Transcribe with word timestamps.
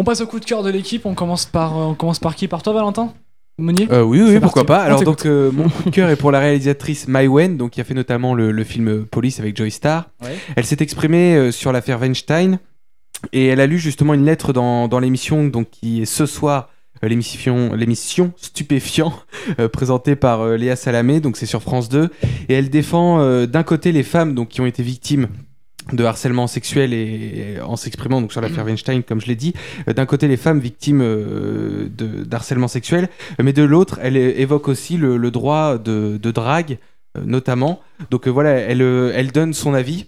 On 0.00 0.04
passe 0.04 0.20
au 0.20 0.26
coup 0.26 0.38
de 0.38 0.44
cœur 0.44 0.62
de 0.62 0.70
l'équipe. 0.70 1.04
On 1.06 1.14
commence 1.14 1.44
par, 1.44 1.76
on 1.76 1.94
commence 1.94 2.20
par 2.20 2.36
qui? 2.36 2.46
Par 2.46 2.62
toi, 2.62 2.72
Valentin? 2.72 3.12
Euh, 3.60 4.02
oui, 4.02 4.22
oui, 4.22 4.38
pourquoi 4.38 4.64
pas. 4.64 4.78
Alors 4.78 5.02
donc 5.02 5.26
euh, 5.26 5.50
mon 5.50 5.68
coup 5.68 5.82
de 5.82 5.90
cœur 5.90 6.08
est 6.08 6.14
pour 6.14 6.30
la 6.30 6.38
réalisatrice 6.46 7.08
Mai 7.08 7.26
Wen, 7.26 7.56
donc 7.56 7.72
qui 7.72 7.80
a 7.80 7.84
fait 7.84 7.94
notamment 7.94 8.32
le, 8.32 8.52
le 8.52 8.62
film 8.62 9.04
Police 9.04 9.40
avec 9.40 9.56
Joy 9.56 9.72
Star. 9.72 10.10
Ouais. 10.22 10.36
Elle 10.54 10.64
s'est 10.64 10.76
exprimée 10.78 11.34
euh, 11.34 11.50
sur 11.50 11.72
l'affaire 11.72 11.98
Weinstein 12.00 12.60
et 13.32 13.46
elle 13.46 13.60
a 13.60 13.66
lu 13.66 13.80
justement 13.80 14.14
une 14.14 14.24
lettre 14.24 14.52
dans, 14.52 14.86
dans 14.86 15.00
l'émission 15.00 15.44
donc 15.48 15.70
qui 15.70 16.02
est 16.02 16.04
ce 16.04 16.26
soir 16.26 16.68
euh, 17.02 17.08
l'émission 17.08 17.74
l'émission 17.74 18.32
Stupéfiant 18.36 19.12
euh, 19.58 19.68
présentée 19.68 20.14
par 20.14 20.42
euh, 20.42 20.56
Léa 20.56 20.76
Salamé 20.76 21.18
donc 21.18 21.36
c'est 21.36 21.46
sur 21.46 21.60
France 21.60 21.88
2 21.88 22.10
et 22.48 22.54
elle 22.54 22.70
défend 22.70 23.18
euh, 23.18 23.46
d'un 23.46 23.64
côté 23.64 23.90
les 23.90 24.04
femmes 24.04 24.36
donc 24.36 24.50
qui 24.50 24.60
ont 24.60 24.66
été 24.66 24.84
victimes 24.84 25.26
de 25.92 26.04
harcèlement 26.04 26.46
sexuel 26.46 26.92
et, 26.92 27.54
et 27.56 27.60
en 27.60 27.76
s'exprimant 27.76 28.20
donc 28.20 28.32
sur 28.32 28.40
l'affaire 28.40 28.64
Weinstein 28.64 29.02
comme 29.02 29.20
je 29.20 29.26
l'ai 29.26 29.36
dit 29.36 29.54
euh, 29.88 29.92
d'un 29.92 30.06
côté 30.06 30.28
les 30.28 30.36
femmes 30.36 30.60
victimes 30.60 31.00
euh, 31.02 31.88
de 31.88 32.24
d'harcèlement 32.24 32.68
sexuel 32.68 33.08
mais 33.42 33.52
de 33.52 33.62
l'autre 33.62 33.98
elle 34.02 34.16
évoque 34.16 34.68
aussi 34.68 34.96
le, 34.96 35.16
le 35.16 35.30
droit 35.30 35.78
de, 35.78 36.18
de 36.20 36.30
drague 36.30 36.78
euh, 37.16 37.22
notamment. 37.24 37.80
Donc 38.10 38.26
euh, 38.26 38.30
voilà 38.30 38.50
elle, 38.50 38.82
euh, 38.82 39.12
elle 39.14 39.32
donne 39.32 39.54
son 39.54 39.74
avis. 39.74 40.06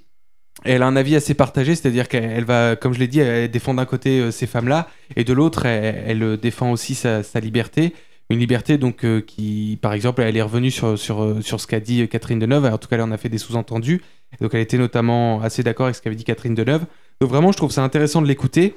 Et 0.67 0.73
elle 0.73 0.83
a 0.83 0.87
un 0.87 0.97
avis 0.97 1.17
assez 1.17 1.33
partagé, 1.33 1.75
c'est-à-dire 1.75 2.07
qu'elle 2.07 2.25
elle 2.25 2.45
va, 2.45 2.77
comme 2.77 2.93
je 2.93 2.99
l'ai 2.99 3.09
dit, 3.09 3.21
elle 3.21 3.51
défend 3.51 3.73
d'un 3.73 3.87
côté 3.87 4.21
euh, 4.21 4.31
ces 4.31 4.47
femmes-là, 4.47 4.89
et 5.17 5.25
de 5.25 5.33
l'autre, 5.33 5.65
elle, 5.65 6.03
elle, 6.07 6.23
euh, 6.23 6.37
défend 6.37 6.71
aussi 6.71 6.95
sa, 6.95 7.23
sa 7.23 7.41
liberté. 7.41 7.95
Une 8.31 8.39
liberté 8.39 8.79
donc 8.79 9.05
euh, 9.05 9.21
qui, 9.21 9.79
par 9.83 9.93
exemple, 9.93 10.23
elle 10.23 10.37
est 10.37 10.43
revenue 10.43 10.71
sur, 10.71 10.97
sur, 10.99 11.23
euh, 11.23 11.41
sur 11.41 11.61
ce 11.61 11.67
qu'a 11.67 11.81
dit 11.81 12.03
euh, 12.03 12.07
Catherine 12.07 12.39
Deneuve, 12.39 12.65
en 12.67 12.79
tout 12.79 12.89
cas 12.89 12.97
elle 12.97 13.03
en 13.03 13.11
a 13.11 13.17
fait 13.17 13.29
des 13.29 13.39
sous-entendus, 13.39 14.03
donc 14.41 14.55
elle 14.55 14.61
était 14.61 14.79
notamment 14.79 15.41
assez 15.43 15.63
d'accord 15.65 15.87
avec 15.87 15.97
ce 15.97 16.03
qu'avait 16.03 16.15
dit 16.17 16.25
Catherine 16.25 16.55
Deneuve. 16.55 16.85
Donc 17.21 17.29
vraiment, 17.31 17.51
je 17.53 17.57
trouve 17.57 17.73
ça 17.73 17.83
intéressant 17.83 18.23
de 18.23 18.29
l'écouter. 18.29 18.75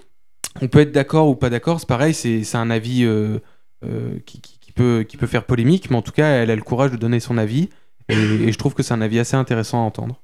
On 0.62 0.67
peut 0.67 0.79
être 0.79 0.91
d'accord 0.91 1.29
ou 1.29 1.35
pas 1.35 1.49
d'accord, 1.52 1.79
c'est 1.79 1.88
pareil, 1.88 2.13
c'est 2.13 2.43
c'est 2.43 2.57
un 2.57 2.70
avis 2.71 3.03
euh, 3.05 3.39
euh, 3.85 4.17
qui, 4.26 4.41
qui- 4.41 4.57
qui 4.59 4.71
peut, 4.71 5.05
qui 5.07 5.18
peut 5.18 5.27
faire 5.27 5.46
polémique, 5.46 5.91
mais 5.91 5.98
en 5.98 6.01
tout 6.01 6.12
cas, 6.12 6.27
elle 6.27 6.49
a 6.49 6.55
le 6.55 6.62
courage 6.63 6.90
de 6.91 6.98
donner 6.98 7.20
son 7.20 7.37
avis, 7.37 7.70
et, 8.09 8.15
et 8.15 8.51
je 8.51 8.57
trouve 8.57 8.74
que 8.74 8.81
c'est 8.81 8.93
un 8.96 9.01
avis 9.01 9.20
assez 9.20 9.35
intéressant 9.35 9.77
à 9.84 9.85
entendre. 9.85 10.20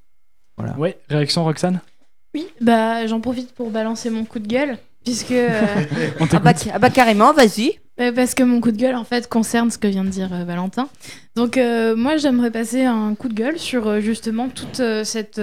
Ouais, 0.76 0.98
réaction 1.08 1.44
Roxane? 1.44 1.80
Oui, 2.34 2.46
bah 2.60 3.06
j'en 3.06 3.20
profite 3.20 3.52
pour 3.54 3.70
balancer 3.70 4.10
mon 4.10 4.24
coup 4.24 4.40
de 4.40 4.48
gueule, 4.48 4.76
puisque 5.04 5.30
euh, 5.30 5.76
On 6.20 6.26
Ah 6.32 6.38
bah, 6.40 6.52
ah 6.72 6.78
bah 6.80 6.90
carrément, 6.90 7.32
vas-y. 7.32 7.78
Euh, 8.00 8.12
parce 8.12 8.34
que 8.34 8.42
mon 8.42 8.60
coup 8.60 8.70
de 8.72 8.76
gueule 8.76 8.94
en 8.96 9.04
fait 9.04 9.28
concerne 9.28 9.70
ce 9.70 9.78
que 9.78 9.86
vient 9.88 10.04
de 10.04 10.08
dire 10.10 10.32
euh, 10.32 10.44
Valentin. 10.44 10.88
Donc 11.36 11.56
euh, 11.56 11.94
moi 11.96 12.16
j'aimerais 12.16 12.50
passer 12.50 12.84
un 12.84 13.14
coup 13.14 13.28
de 13.28 13.34
gueule 13.34 13.58
sur 13.58 13.86
euh, 13.88 14.00
justement 14.00 14.48
toute 14.48 14.82
cette 15.04 15.40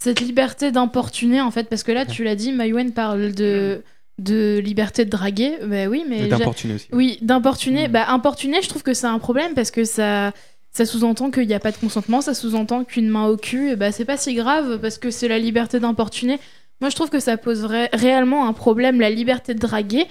cette 0.00 0.20
liberté 0.20 0.70
d'importuner 0.70 1.40
en 1.40 1.50
fait, 1.50 1.64
parce 1.68 1.82
que 1.82 1.92
là 1.92 2.06
tu 2.06 2.22
l'as 2.24 2.36
dit, 2.36 2.52
Maïwen 2.52 2.92
parle 2.92 3.32
de 3.32 3.82
de 4.18 4.58
liberté 4.58 5.04
de 5.04 5.10
draguer. 5.10 5.58
Bah 5.64 5.86
oui, 5.86 6.04
mais 6.08 6.26
d'importuner 6.26 6.74
aussi. 6.74 6.88
Oui, 6.92 7.18
d'importuner. 7.22 7.88
Mm. 7.88 7.92
Bah, 7.92 8.06
importuner, 8.08 8.62
je 8.62 8.68
trouve 8.68 8.82
que 8.82 8.92
c'est 8.94 9.06
un 9.06 9.18
problème 9.20 9.54
parce 9.54 9.70
que 9.70 9.84
ça, 9.84 10.32
ça 10.72 10.84
sous-entend 10.86 11.30
qu'il 11.30 11.46
n'y 11.46 11.54
a 11.54 11.60
pas 11.60 11.70
de 11.70 11.76
consentement, 11.76 12.20
ça 12.20 12.34
sous-entend 12.34 12.82
qu'une 12.84 13.08
main 13.08 13.26
au 13.26 13.36
cul, 13.36 13.70
et 13.70 13.76
bah, 13.76 13.92
c'est 13.92 14.04
pas 14.04 14.16
si 14.16 14.34
grave 14.34 14.78
parce 14.80 14.98
que 14.98 15.10
c'est 15.12 15.28
la 15.28 15.38
liberté 15.38 15.78
d'importuner. 15.78 16.40
Moi, 16.80 16.90
je 16.90 16.96
trouve 16.96 17.10
que 17.10 17.20
ça 17.20 17.36
pose 17.36 17.62
vrai- 17.62 17.90
réellement 17.92 18.46
un 18.48 18.52
problème, 18.52 19.00
la 19.00 19.10
liberté 19.10 19.54
de 19.54 19.58
draguer. 19.60 20.06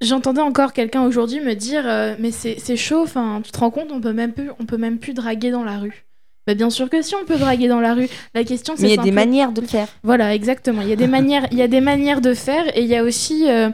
J'entendais 0.00 0.40
encore 0.40 0.72
quelqu'un 0.72 1.02
aujourd'hui 1.02 1.40
me 1.40 1.54
dire 1.54 1.82
euh, 1.86 2.14
Mais 2.18 2.30
c'est 2.30 2.76
chaud, 2.76 3.02
enfin, 3.02 3.40
tu 3.44 3.50
te 3.50 3.58
rends 3.58 3.70
compte, 3.70 3.90
on 3.92 4.00
peut 4.00 4.12
même 4.12 4.32
plus, 4.32 4.50
on 4.60 4.64
peut 4.64 4.76
même 4.76 4.98
plus 4.98 5.12
draguer 5.14 5.50
dans 5.50 5.64
la 5.64 5.78
rue. 5.78 6.04
Bah, 6.46 6.54
bien 6.54 6.70
sûr 6.70 6.88
que 6.88 7.02
si, 7.02 7.14
on 7.14 7.26
peut 7.26 7.36
draguer 7.36 7.68
dans 7.68 7.80
la 7.80 7.92
rue. 7.94 8.08
La 8.34 8.42
question, 8.42 8.74
c'est 8.74 8.82
Mais 8.84 8.88
il 8.90 8.96
y 8.96 8.98
a 8.98 9.02
des 9.02 9.10
manières 9.10 9.52
de 9.52 9.60
le 9.60 9.66
faire. 9.66 9.88
voilà, 10.02 10.34
exactement. 10.34 10.80
Il 10.82 10.88
y 10.88 10.92
a 10.92 10.96
des 10.96 11.06
manières, 11.06 11.46
il 11.52 11.58
y 11.58 11.62
a 11.62 11.68
des 11.68 11.80
manières 11.82 12.20
de 12.22 12.32
faire 12.32 12.64
et 12.76 12.80
il 12.80 12.86
y 12.86 12.96
a 12.96 13.04
aussi 13.04 13.50
euh, 13.50 13.68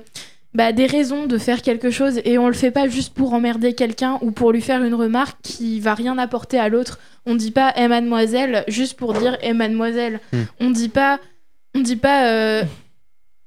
bah, 0.54 0.72
des 0.72 0.86
raisons 0.86 1.26
de 1.26 1.38
faire 1.38 1.62
quelque 1.62 1.90
chose 1.90 2.20
et 2.24 2.36
on 2.38 2.48
le 2.48 2.54
fait 2.54 2.72
pas 2.72 2.88
juste 2.88 3.14
pour 3.14 3.32
emmerder 3.32 3.74
quelqu'un 3.74 4.18
ou 4.22 4.32
pour 4.32 4.50
lui 4.50 4.60
faire 4.60 4.82
une 4.82 4.94
remarque 4.94 5.36
qui 5.42 5.78
va 5.78 5.94
rien 5.94 6.18
apporter 6.18 6.58
à 6.58 6.68
l'autre. 6.68 6.98
On 7.26 7.36
dit 7.36 7.52
pas 7.52 7.72
"Eh 7.76 7.86
mademoiselle" 7.86 8.64
juste 8.66 8.96
pour 8.96 9.12
dire 9.14 9.36
"Eh 9.42 9.52
mademoiselle". 9.52 10.18
Hmm. 10.32 10.42
On 10.60 10.70
dit 10.70 10.88
pas 10.88 11.20
on 11.76 11.80
dit 11.80 11.96
pas 11.96 12.26
euh, 12.28 12.62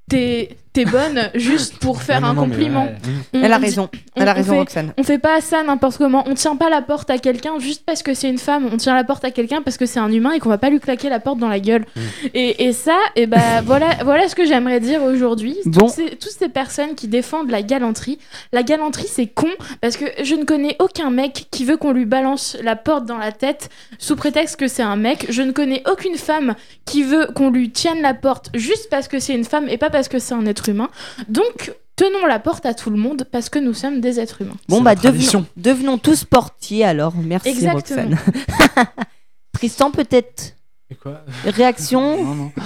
t'es 0.10 0.58
t'es 0.84 0.86
bonne 0.92 1.30
juste 1.36 1.78
pour 1.80 2.02
faire 2.02 2.22
Non, 2.22 2.28
un 2.30 2.34
non, 2.34 2.42
non, 2.42 2.48
mais 2.48 2.56
compliment. 2.56 2.84
ouais. 2.86 2.96
On- 3.34 3.44
Elle 3.44 3.52
a 3.54 3.56
on 3.56 3.60
dit- 3.60 3.66
raison. 3.66 3.90
on- 4.16 4.22
Elle 4.22 4.28
a 4.28 4.32
on 4.32 4.36
raison, 4.36 4.54
fait- 4.54 4.60
Roxane. 4.60 4.94
on 4.98 5.04
fait 5.04 5.18
pas 5.18 5.42
ça 5.42 5.64
n'importe 5.64 5.98
comment. 5.98 6.24
On 6.28 6.34
tient 6.34 6.56
pas 6.56 6.70
la 6.70 6.82
porte 6.82 7.10
à 7.10 7.18
quelqu'un 7.18 7.60
juste 7.60 7.84
parce 7.86 8.04
que 8.04 8.14
c'est 8.14 8.30
une 8.30 8.38
femme. 8.38 8.68
On 8.72 8.78
tient 8.78 8.96
la 8.96 9.04
porte 9.04 9.24
à 9.26 9.32
quelqu'un 9.32 9.62
parce 9.62 9.78
que 9.78 9.86
c'est 9.86 10.00
un 10.00 10.12
humain 10.12 10.32
et 10.34 10.40
qu'on 10.40 10.50
va 10.50 10.58
pas 10.58 10.70
lui 10.70 10.80
claquer 10.80 11.10
la 11.10 11.20
porte 11.20 11.40
dans 11.40 11.48
la 11.50 11.60
gueule. 11.60 11.86
Mm. 11.96 12.00
Et, 12.34 12.66
et 12.66 12.74
ça, 12.74 12.98
et 13.16 13.26
bah 13.28 13.38
voilà, 13.66 13.88
voilà 14.04 14.28
ce 14.28 14.36
que 14.36 14.46
j'aimerais 14.46 14.80
dire 14.80 15.04
aujourd'hui. 15.04 15.56
Bon. 15.66 15.82
Toutes, 15.88 15.90
ces, 15.96 16.10
toutes 16.18 16.32
ces 16.38 16.50
personnes 16.50 16.96
qui 16.96 17.08
défendent 17.08 17.50
la 17.50 17.62
galanterie. 17.62 18.20
La 18.54 18.64
galanterie, 18.64 19.08
c'est 19.08 19.28
con 19.28 19.48
parce 19.82 19.98
que 19.98 20.06
je 20.24 20.36
ne 20.36 20.44
connais 20.44 20.76
aucun 20.80 21.10
mec 21.10 21.48
qui 21.52 21.66
veut 21.66 21.78
qu'on 21.78 21.92
lui 21.92 22.06
balance 22.06 22.56
la 22.64 22.76
porte 22.76 23.06
dans 23.06 23.18
la 23.18 23.32
tête 23.32 23.70
sous 23.98 24.16
prétexte 24.16 24.58
que 24.58 24.68
c'est 24.68 24.84
un 24.84 24.96
mec. 24.96 25.26
Je 25.30 25.42
ne 25.42 25.52
connais 25.52 25.82
aucune 25.90 26.16
femme 26.18 26.56
qui 26.86 27.04
veut 27.04 27.28
qu'on 27.36 27.50
lui 27.50 27.72
tienne 27.72 28.02
la 28.02 28.14
porte 28.14 28.50
juste 28.54 28.90
parce 28.90 29.08
que 29.08 29.20
c'est 29.20 29.34
une 29.34 29.44
femme 29.46 29.68
et 29.70 29.78
pas 29.78 29.90
parce 29.90 30.08
que 30.08 30.20
c'est 30.20 30.34
un 30.34 30.46
être 30.46 30.67
humain. 30.68 30.90
Donc, 31.28 31.74
tenons 31.96 32.26
la 32.26 32.40
porte 32.40 32.66
à 32.66 32.74
tout 32.74 32.90
le 32.90 32.98
monde 32.98 33.26
parce 33.32 33.50
que 33.50 33.60
nous 33.60 33.74
sommes 33.74 34.02
des 34.02 34.20
êtres 34.20 34.42
humains. 34.42 34.58
Bon, 34.70 34.82
bah, 34.82 34.96
devenons, 34.96 35.46
devenons 35.58 35.98
tous 35.98 36.24
portiers 36.24 36.86
alors. 36.86 37.14
Merci, 37.16 37.50
Exactement. 37.50 38.04
Roxane. 38.04 38.86
Tristan, 39.54 39.92
peut-être 39.92 40.56
quoi 41.02 41.22
Réaction 41.46 42.24
Non, 42.24 42.36
non. 42.36 42.52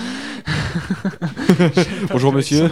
Bonjour, 2.12 2.34
monsieur. 2.34 2.72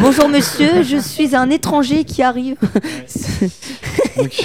Bonjour 0.00 0.28
monsieur, 0.28 0.82
je 0.82 0.98
suis 0.98 1.34
un 1.34 1.50
étranger 1.50 2.04
qui 2.04 2.22
arrive. 2.22 2.56
Donc, 4.16 4.44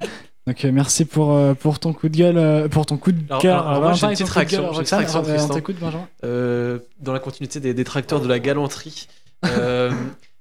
donc, 0.46 0.64
euh, 0.64 0.72
merci 0.72 1.04
pour, 1.04 1.32
euh, 1.32 1.54
pour 1.54 1.78
ton 1.78 1.92
coup 1.92 2.08
de 2.08 2.16
gueule, 2.16 2.38
euh, 2.38 2.68
pour 2.68 2.86
ton 2.86 2.96
coup 2.96 3.12
de 3.12 3.22
cœur. 3.40 3.66
alors, 3.66 3.94
j'ai 3.94 4.06
une 4.06 4.12
petite 4.12 4.28
réaction, 4.28 4.70
dans 6.22 7.12
la 7.12 7.18
continuité 7.18 7.60
des 7.60 7.74
détracteurs 7.74 8.20
de 8.20 8.28
la 8.28 8.38
galanterie, 8.38 9.08
euh, 9.46 9.90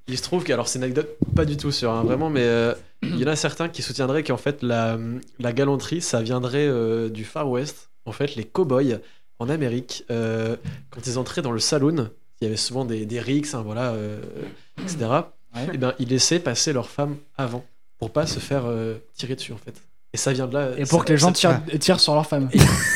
il 0.07 0.17
se 0.17 0.23
trouve 0.23 0.43
que, 0.43 0.51
alors 0.53 0.67
c'est 0.67 0.79
une 0.79 0.83
anecdote 0.83 1.09
pas 1.35 1.45
du 1.45 1.57
tout 1.57 1.71
sûre, 1.71 1.91
hein, 1.91 2.03
vraiment, 2.03 2.29
mais 2.29 2.43
euh, 2.43 2.73
il 3.03 3.19
y 3.19 3.23
en 3.23 3.27
a 3.27 3.35
certains 3.35 3.69
qui 3.69 3.81
soutiendraient 3.81 4.23
qu'en 4.23 4.37
fait 4.37 4.61
la, 4.63 4.97
la 5.39 5.53
galanterie, 5.53 6.01
ça 6.01 6.21
viendrait 6.21 6.67
euh, 6.67 7.09
du 7.09 7.23
Far 7.23 7.49
West. 7.49 7.89
En 8.05 8.11
fait, 8.11 8.35
les 8.35 8.43
cowboys 8.43 8.99
en 9.39 9.49
Amérique, 9.49 10.03
euh, 10.09 10.55
quand 10.89 11.05
ils 11.05 11.17
entraient 11.19 11.41
dans 11.41 11.51
le 11.51 11.59
saloon, 11.59 12.09
il 12.41 12.45
y 12.45 12.47
avait 12.47 12.57
souvent 12.57 12.85
des, 12.85 13.05
des 13.05 13.19
rixes, 13.19 13.53
hein, 13.53 13.61
voilà, 13.63 13.91
euh, 13.91 14.19
etc. 14.81 14.97
Ouais. 15.55 15.67
Et 15.73 15.77
ben, 15.77 15.93
ils 15.99 16.07
laissaient 16.09 16.39
passer 16.39 16.73
leurs 16.73 16.89
femmes 16.89 17.17
avant 17.37 17.65
pour 17.99 18.11
pas 18.11 18.25
se 18.25 18.39
faire 18.39 18.63
euh, 18.65 18.95
tirer 19.15 19.35
dessus 19.35 19.51
en 19.53 19.57
fait. 19.57 19.73
Et 20.13 20.17
ça 20.17 20.33
vient 20.33 20.47
de 20.47 20.53
là. 20.55 20.71
Et 20.77 20.85
pour 20.85 21.05
que 21.05 21.11
les 21.11 21.17
gens 21.19 21.31
tirent, 21.31 21.61
tirent 21.79 21.99
sur 21.99 22.15
leur 22.15 22.25
femme. 22.25 22.49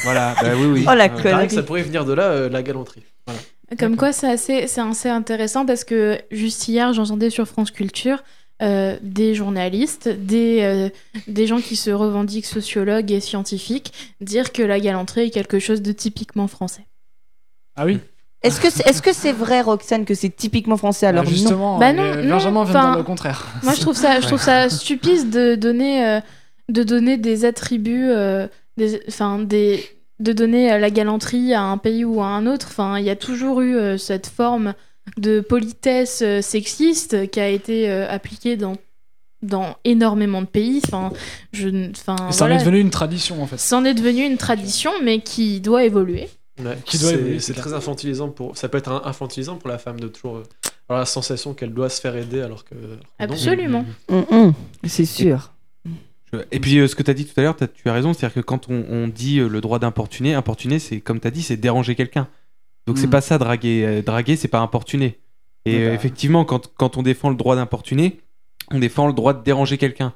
Voilà, 0.04 0.34
bah 0.42 0.54
oui, 0.56 0.66
oui. 0.66 0.86
Oh 0.90 0.94
la 0.96 1.06
Il 1.06 1.10
paraît 1.12 1.18
que 1.18 1.22
connerie. 1.30 1.50
ça 1.52 1.62
pourrait 1.64 1.84
venir 1.84 2.06
de 2.06 2.14
là, 2.14 2.24
euh, 2.30 2.50
la 2.50 2.64
galanterie. 2.64 3.04
Voilà. 3.28 3.40
Comme 3.80 3.96
quoi, 3.98 4.12
c'est 4.14 4.30
assez, 4.30 4.68
c'est 4.68 4.82
assez 4.82 5.10
intéressant 5.10 5.66
parce 5.66 5.84
que 5.84 6.20
juste 6.32 6.68
hier, 6.68 6.94
j'entendais 6.94 7.30
sur 7.30 7.48
France 7.48 7.72
Culture 7.72 8.24
euh, 8.62 8.98
des 9.02 9.34
journalistes, 9.36 10.08
des, 10.08 10.60
euh, 10.62 10.90
des 11.28 11.48
gens 11.48 11.60
qui 11.60 11.76
se 11.76 11.90
revendiquent 11.90 12.46
sociologues 12.46 13.12
et 13.12 13.20
scientifiques 13.20 13.92
dire 14.22 14.52
que 14.54 14.62
la 14.62 14.80
galanterie 14.80 15.22
est 15.24 15.30
quelque 15.32 15.60
chose 15.60 15.82
de 15.82 15.92
typiquement 15.92 16.48
français. 16.48 16.86
Ah 17.76 17.86
oui 17.86 18.00
Est-ce 18.44 18.62
que 18.62 18.70
c'est 18.70 18.88
est 18.88 18.94
-ce 19.06 19.14
c'est 19.14 19.32
vrai, 19.32 19.62
Roxane, 19.62 20.06
que 20.06 20.14
c'est 20.14 20.30
typiquement 20.30 20.78
français 20.78 21.08
alors 21.08 21.24
Bah, 21.24 21.30
non 21.30 21.36
Justement, 21.36 21.78
Bah 21.80 21.94
non, 21.94 22.04
les- 22.14 22.24
non, 22.28 22.36
Benjamin 22.36 22.64
vient 22.64 22.74
de 22.74 22.78
enfin, 22.78 22.90
dire 22.92 22.98
le 23.00 23.04
contraire. 23.04 23.48
Moi, 23.64 23.74
je 23.74 23.82
trouve 23.82 23.96
ça, 23.98 24.20
je 24.22 24.28
trouve 24.28 24.42
ça 24.42 24.70
stupide 24.70 25.30
de 25.30 25.56
donner, 25.56 26.06
euh, 26.08 26.20
de 26.70 26.84
donner 26.84 27.18
des 27.18 27.46
attributs, 27.46 28.10
euh, 28.10 28.48
des, 28.78 29.02
enfin 29.08 29.40
des, 29.40 29.84
de 30.24 30.34
donner 30.34 30.72
euh, 30.74 30.80
la 30.80 30.90
galanterie 30.90 31.54
à 31.54 31.62
un 31.62 31.78
pays 31.78 32.04
ou 32.06 32.22
à 32.22 32.28
un 32.28 32.48
autre. 32.48 32.68
Enfin, 32.72 32.98
il 32.98 33.06
y 33.06 33.10
a 33.12 33.16
toujours 33.16 33.62
eu 33.62 33.76
euh, 33.78 33.98
cette 33.98 34.28
forme 34.28 34.74
de 35.18 35.42
politesse 35.42 36.22
euh, 36.24 36.42
sexiste 36.42 37.30
qui 37.30 37.40
a 37.40 37.50
été 37.50 37.90
euh, 37.92 38.10
appliquée 38.10 38.58
dans 38.58 38.76
dans 39.42 39.76
énormément 39.84 40.42
de 40.42 40.48
pays. 40.48 40.82
Enfin, 40.86 41.12
je, 41.52 41.68
enfin, 41.92 42.32
Ça 42.32 42.46
en 42.46 42.50
est 42.50 42.60
devenu 42.60 42.80
une 42.80 42.90
tradition 42.90 43.44
en 43.44 43.46
fait. 43.46 43.58
C'en 43.60 43.84
est 43.84 43.94
devenu 43.94 44.26
une 44.26 44.38
tradition, 44.38 44.92
mais 45.04 45.20
qui 45.20 45.60
doit 45.60 45.84
évoluer. 45.84 46.30
Ouais, 46.64 46.78
Qui 46.86 46.98
doit 47.00 47.10
c'est- 47.10 47.16
évoluer, 47.16 47.40
c'est 47.42 47.54
très 47.54 47.74
infantilisant 47.74 48.30
pour 48.30 48.56
ça 48.56 48.70
peut 48.70 48.78
être 48.78 49.02
infantilisant 49.06 49.58
pour 49.58 49.68
la 49.70 49.78
femme 49.80 50.00
de 50.00 50.08
toujours 50.08 50.44
avoir 50.88 51.00
la 51.00 51.06
sensation 51.06 51.54
qu'elle 51.54 51.74
doit 51.74 51.90
se 51.90 52.00
faire 52.00 52.16
aider 52.16 52.42
alors 52.42 52.64
que, 52.64 52.76
alors 52.76 53.36
que 53.36 53.42
non. 53.44 53.52
Absolument. 53.52 53.86
Hum, 54.10 54.54
C'est 54.86 55.04
sûr. 55.06 55.52
Et 56.52 56.60
puis 56.60 56.78
euh, 56.80 56.88
ce 56.88 56.96
que 56.96 57.04
tu 57.04 57.12
as 57.12 57.14
dit 57.14 57.26
tout 57.26 57.40
à 57.40 57.44
l'heure, 57.44 57.56
tu 57.56 57.90
as 57.90 57.94
raison, 57.94 58.14
c'est-à-dire 58.14 58.36
que 58.36 58.40
quand 58.42 58.68
on, 58.70 58.84
on 58.90 59.08
dit 59.08 59.40
euh, 59.40 59.48
le 59.48 59.62
droit 59.62 59.80
d'importuner, 59.80 60.34
importuner, 60.34 60.80
c'est 60.80 61.00
comme 61.00 61.20
tu 61.20 61.28
as 61.28 61.32
dit, 61.32 61.42
c'est 61.44 61.58
déranger 61.58 61.96
quelqu'un. 61.96 62.28
Donc 62.88 62.98
c'est 62.98 63.08
Mm. 63.08 63.12
pas 63.12 63.22
ça 63.22 63.38
draguer. 63.38 63.84
Euh, 63.86 64.02
draguer, 64.02 64.36
c'est 64.36 64.48
pas 64.48 64.60
importuner. 64.60 65.20
Et 65.66 65.86
bah. 65.88 65.94
effectivement, 65.94 66.44
quand, 66.46 66.72
quand 66.78 66.98
on 66.98 67.04
défend 67.04 67.30
le 67.30 67.36
droit 67.36 67.56
d'importuner, 67.56 68.20
on 68.72 68.80
défend 68.80 69.08
le 69.08 69.14
droit 69.14 69.34
de 69.34 69.44
déranger 69.44 69.78
quelqu'un. 69.78 70.14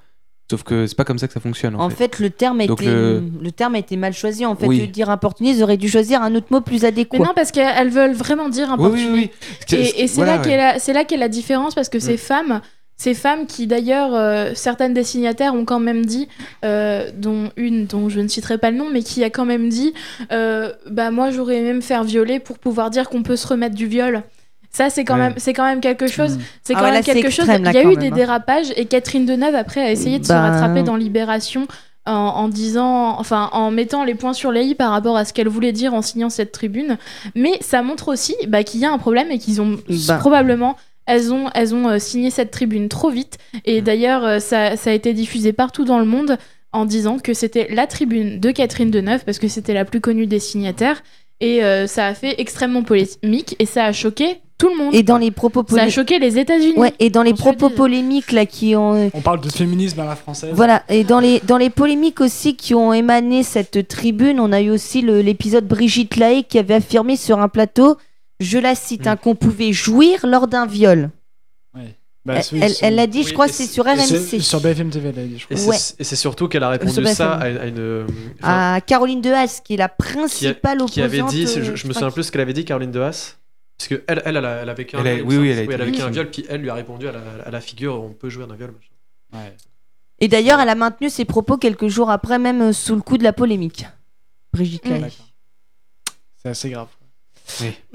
Sauf 0.50 0.64
que 0.64 0.88
c'est 0.88 0.96
pas 0.96 1.04
comme 1.04 1.20
ça 1.20 1.28
que 1.28 1.34
ça 1.34 1.42
fonctionne. 1.42 1.76
En, 1.76 1.82
En 1.82 1.90
fait. 1.90 1.96
fait, 2.16 2.20
le 2.20 2.30
terme, 2.30 2.62
été, 2.62 2.86
le- 2.86 3.22
le 3.42 3.52
terme 3.52 3.76
a 3.76 3.80
été 3.80 3.98
mal 3.98 4.14
choisi. 4.14 4.46
En 4.46 4.56
fait, 4.56 4.66
Oui. 4.66 4.80
de 4.80 4.86
dire 4.86 5.10
importuné, 5.10 5.50
ils 5.52 5.62
auraient 5.62 5.76
dû 5.78 5.90
choisir 5.90 6.22
un 6.22 6.34
autre 6.36 6.48
mot 6.52 6.62
plus 6.62 6.84
Mais 6.84 6.88
adéquat. 6.88 7.18
non, 7.20 7.34
parce 7.36 7.52
qu'elles 7.52 7.90
veulent 7.90 8.14
vraiment 8.14 8.48
dire 8.48 8.68
Oui, 8.70 8.74
importuné. 8.86 9.12
oui, 9.12 9.30
oui. 9.72 9.78
Et, 9.78 10.04
et 10.04 10.08
c'est 10.08 10.16
voilà, 10.16 10.38
là 10.38 11.04
qu'est 11.04 11.18
la, 11.18 11.28
différence 11.28 11.76
parce 11.76 11.90
que 11.90 12.00
ces 12.00 12.14
Mm. 12.14 12.18
femmes, 12.18 12.62
ces 12.98 13.14
femmes 13.14 13.46
qui 13.46 13.68
d'ailleurs 13.68 14.16
euh, 14.16 14.52
certaines 14.56 14.94
destinataires 14.94 15.54
ont 15.54 15.66
quand 15.66 15.80
même 15.80 16.06
dit, 16.06 16.28
euh, 16.66 17.10
dont 17.16 17.52
une 17.56 17.86
dont 17.86 18.10
je 18.10 18.20
ne 18.20 18.28
citerai 18.28 18.58
pas 18.58 18.72
le 18.72 18.78
nom, 18.78 18.90
mais 18.92 19.04
qui 19.04 19.24
a 19.24 19.30
quand 19.30 19.46
même 19.46 19.70
dit, 19.70 19.94
euh, 20.32 20.72
bah 20.90 21.12
moi 21.12 21.30
j'aurais 21.32 21.58
aimé 21.58 21.74
me 21.74 21.82
faire 21.82 22.04
violer 22.04 22.40
pour 22.40 22.58
pouvoir 22.58 22.90
dire 22.90 23.08
qu'on 23.10 23.22
peut 23.24 23.36
se 23.36 23.48
remettre 23.48 23.76
du 23.76 23.86
viol. 23.88 24.24
Ça 24.72 24.90
c'est 24.90 25.06
quand 25.06 25.14
Ouais. 25.16 25.20
même 25.30 25.34
c'est 25.38 25.54
quand 25.54 25.64
même 25.66 25.80
quelque 25.80 26.08
chose. 26.08 26.38
C'est 26.64 26.74
Ah 26.74 26.80
quand 26.80 26.86
ouais, 26.86 26.92
même 26.92 26.94
là, 26.96 27.04
c'est 27.04 27.14
quelque 27.14 27.30
chose. 27.32 27.46
extrême, 27.50 27.64
là, 27.64 27.72
Il 27.72 27.76
y 27.76 27.78
a 27.78 27.84
eu 27.84 27.88
même, 27.88 27.96
des 27.98 28.08
hein. 28.08 28.12
dérapages 28.16 28.74
et 28.76 28.86
Catherine 28.86 29.26
Deneuve 29.26 29.56
après 29.56 29.82
a 29.82 29.92
essayé 29.92 30.20
de 30.20 30.24
se 30.26 30.30
Bah. 30.34 30.42
rattraper 30.50 30.84
dans 30.84 30.96
Libération. 30.96 31.68
En, 32.10 32.12
en 32.14 32.48
disant, 32.48 33.20
enfin, 33.20 33.50
en 33.52 33.70
mettant 33.70 34.06
les 34.06 34.16
points 34.16 34.32
sur 34.32 34.54
les 34.54 34.64
i 34.64 34.76
par 34.76 34.92
rapport 34.92 35.18
à 35.18 35.26
ce 35.26 35.34
qu'elle 35.34 35.50
voulait 35.50 35.74
dire 35.74 35.94
en 35.94 36.02
signant 36.02 36.30
cette 36.30 36.54
tribune, 36.54 36.98
mais 37.36 37.58
ça 37.60 37.82
montre 37.82 38.08
aussi 38.08 38.34
bah, 38.48 38.64
qu'il 38.64 38.80
y 38.80 38.86
a 38.86 38.92
un 38.94 38.98
problème 38.98 39.30
et 39.30 39.40
qu'ils 39.40 39.60
ont 39.62 39.78
Bah. 40.08 40.16
probablement 40.18 40.78
elles 41.08 41.34
ont, 41.34 41.50
elles 41.56 41.74
ont 41.74 41.88
euh, 41.88 42.00
signé 42.00 42.30
cette 42.30 42.52
tribune 42.52 42.90
trop 42.90 43.10
vite. 43.10 43.38
Et 43.66 43.82
d'ailleurs, 43.82 44.24
euh, 44.26 44.40
ça, 44.40 44.76
ça 44.76 44.92
a 44.92 44.94
été 44.94 45.14
diffusé 45.14 45.54
partout 45.54 45.86
dans 45.86 46.00
le 46.00 46.06
monde 46.06 46.38
en 46.74 46.86
disant 46.86 47.18
que 47.18 47.34
c'était 47.34 47.68
la 47.72 47.88
tribune 47.88 48.40
de 48.40 48.52
Catherine 48.52 48.92
Deneuve, 48.92 49.24
parce 49.26 49.40
que 49.40 49.48
c'était 49.48 49.74
la 49.74 49.86
plus 49.86 50.02
connue 50.02 50.28
des 50.28 50.40
signataires. 50.40 51.02
Et 51.40 51.64
euh, 51.64 51.88
ça 51.88 52.08
a 52.08 52.14
fait 52.14 52.36
extrêmement 52.40 52.84
polémique 52.84 53.56
et 53.60 53.66
ça 53.66 53.86
a 53.86 53.94
choqué 53.94 54.42
tout 54.58 54.70
le 54.70 54.76
monde. 54.76 54.96
Et 54.96 55.04
dans 55.04 55.20
les 55.20 55.30
propos 55.30 55.60
ça 55.60 55.66
a 55.66 55.70
polémiques. 55.70 55.94
choqué 55.94 56.20
les 56.20 56.40
États-Unis. 56.40 56.74
Ouais, 56.78 56.94
et 57.00 57.12
dans 57.12 57.22
les 57.22 57.36
propos 57.36 57.70
polémiques 57.70 58.32
là 58.32 58.48
qui 58.48 58.76
ont 58.76 59.12
On 59.14 59.22
parle 59.22 59.40
de 59.40 59.50
féminisme 59.50 60.00
à 60.00 60.06
la 60.06 60.16
française. 60.16 60.50
voilà 60.56 60.82
et 60.90 61.04
dans 61.04 61.20
les 61.20 61.40
dans 61.42 61.58
les 61.58 61.70
polémiques 61.70 62.22
aussi 62.22 62.56
qui 62.56 62.74
ont 62.74 62.92
émané 62.92 63.44
cette 63.44 63.88
tribune, 63.88 64.40
on 64.40 64.52
a 64.52 64.60
eu 64.62 64.72
aussi 64.72 65.04
l'épisode 65.04 65.68
Brigitte 65.68 66.16
Lahaye 66.18 66.44
qui 66.44 66.58
avait 66.58 66.74
affirmé 66.74 67.18
sur 67.18 67.40
un 67.40 67.50
plateau, 67.50 67.98
je 68.40 68.58
la 68.58 68.76
cite, 68.76 69.06
Mm. 69.06 69.10
hein, 69.10 69.16
qu'on 69.18 69.36
pouvait 69.36 69.74
jouir 69.74 70.26
lors 70.26 70.48
d'un 70.48 70.66
viol. 70.66 71.10
Bah, 72.26 72.42
Elle- 72.52 72.74
elle 72.82 72.96
l'a 72.96 73.08
dit, 73.08 73.24
je 73.24 73.32
crois 73.32 73.48
c'est 73.48 73.66
sur 73.68 73.86
RMC. 73.86 74.42
Sur 74.42 74.60
BFM 74.60 74.90
TV, 74.90 75.10
elle 75.16 75.20
a 75.20 75.24
dit, 75.26 75.40
je 75.40 75.46
Et 75.50 75.56
crois. 75.56 75.70
Ouais. 75.70 75.78
et 75.98 76.04
c'est 76.04 76.18
surtout 76.18 76.50
qu'elle 76.50 76.64
a 76.64 76.68
répondu 76.72 77.06
ça 77.06 77.36
à, 77.36 77.44
à 77.44 77.66
une. 77.68 77.80
euh, 77.80 78.06
enfin, 78.42 78.74
À 78.74 78.82
Caroline 78.82 79.22
Dehaas, 79.22 79.62
qui 79.64 79.76
est 79.76 79.78
la 79.78 79.88
qui, 79.88 79.94
a- 79.94 79.96
principale 79.96 80.82
opposante. 80.82 80.92
qui 80.92 81.02
avait 81.02 81.22
dit, 81.24 81.46
euh, 81.46 81.48
je, 81.48 81.62
je 81.64 81.70
me 81.72 81.76
crois 81.78 81.94
souviens 81.94 82.12
plus 82.12 82.24
ce 82.24 82.32
qu'elle 82.34 82.42
avait 82.42 82.52
dit, 82.52 82.66
Caroline 82.66 82.92
de 82.92 83.00
Haas. 83.00 83.38
Parce 83.78 83.88
que 83.88 84.04
elle, 84.08 84.22
elle, 84.26 84.36
elle 84.36 84.46
a, 84.46 84.50
elle 84.64 84.70
a 84.70 84.74
vécu 84.74 84.98
un 84.98 85.00
Elle 85.00 85.08
a- 85.08 85.16
viol. 85.16 85.26
il 85.26 85.30
oui, 85.30 85.38
oui, 85.38 85.50
elle 85.52 85.60
a 85.60 85.62
été 85.62 85.74
elle 85.74 85.82
a 85.82 85.86
vécu 85.86 86.02
un 86.02 86.10
viol, 86.10 86.30
puis 86.30 86.46
elle 86.50 86.60
lui 86.62 86.70
a 86.70 86.74
répondu 86.74 87.08
à 87.08 87.14
la, 87.14 87.20
à 87.46 87.50
la 87.50 87.62
figure 87.62 88.04
on 88.04 88.10
peut 88.10 88.28
jouer 88.30 88.44
à 88.44 88.52
un 88.52 88.56
viol. 88.58 88.74
Ouais. 89.32 89.56
Et 90.20 90.28
d'ailleurs, 90.28 90.60
elle 90.60 90.68
a 90.68 90.76
maintenu 90.76 91.10
ses 91.10 91.24
propos 91.24 91.56
quelques 91.56 91.88
jours 91.88 92.10
après, 92.10 92.40
même 92.40 92.62
euh, 92.62 92.74
sous 92.74 92.96
le 92.96 93.02
coup 93.02 93.18
de 93.18 93.24
la 93.24 93.32
polémique. 93.32 93.86
Brigitte 94.52 94.84
Mm. 94.86 95.00
D'accord. 95.00 95.12
C'est 96.44 96.50
assez 96.50 96.70
grave. 96.72 96.88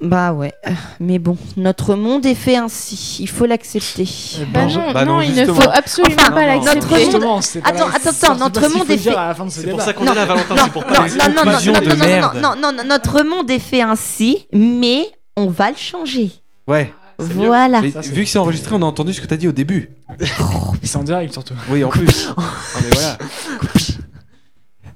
Bah 0.00 0.32
ouais, 0.32 0.52
mais 0.98 1.18
bon, 1.18 1.36
notre 1.56 1.94
monde 1.94 2.24
est 2.26 2.34
fait 2.34 2.56
ainsi, 2.56 3.18
il 3.20 3.28
faut 3.28 3.44
l'accepter. 3.46 4.08
Bah 4.52 4.64
Bon, 4.64 4.72
non, 4.72 4.92
bah 4.92 5.04
non, 5.04 5.14
non, 5.16 5.20
il 5.20 5.34
ne 5.34 5.44
faut 5.46 5.60
absolument 5.72 6.16
Enfin, 6.18 6.32
pas 6.32 6.46
l'accepter. 6.46 6.86
monde- 6.88 7.00
Justement, 7.00 7.40
c'est 7.42 7.60
pas 7.60 7.68
Attends, 7.68 7.88
attends, 7.88 8.10
attends, 8.10 8.36
notre 8.36 8.60
monde 8.76 8.90
est 8.90 8.96
dire 8.96 9.12
fait- 9.12 9.50
C'est 9.50 9.70
pour 9.70 9.80
ça 9.82 9.92
qu'on 9.92 10.06
est 10.06 10.14
là, 10.14 10.24
Valentin, 10.24 10.54
non, 10.54 10.62
c'est 10.64 10.72
pour 10.72 10.82
non, 10.82 10.88
pas 10.88 11.00
non, 11.00 11.06
non, 11.06 11.34
non, 11.34 11.44
non, 11.44 11.72
non, 11.72 11.80
non, 11.96 11.96
merde. 12.06 12.36
non, 12.42 12.54
non, 12.60 12.72
non, 12.72 12.84
notre 12.84 13.22
monde 13.22 13.50
est 13.50 13.58
fait 13.58 13.82
ainsi, 13.82 14.46
mais 14.52 15.06
on 15.36 15.46
va 15.48 15.70
le 15.70 15.76
changer. 15.76 16.30
Ouais. 16.66 16.92
Voilà. 17.18 17.82
Mais 17.82 17.90
ça, 17.92 18.02
c'est- 18.02 18.10
vu 18.10 18.24
que 18.24 18.28
c'est 18.30 18.38
enregistré, 18.38 18.74
on 18.74 18.82
a 18.82 18.86
entendu 18.86 19.12
ce 19.12 19.20
que 19.20 19.26
t'as 19.26 19.36
dit 19.36 19.46
au 19.46 19.52
début. 19.52 19.90
C'est 20.82 20.96
en 20.96 21.04
direct 21.04 21.32
surtout. 21.32 21.54
Oui, 21.70 21.84
en 21.84 21.88
plus. 21.88 22.28
Non, 22.36 22.42
mais 22.82 22.90
voilà. 22.92 23.18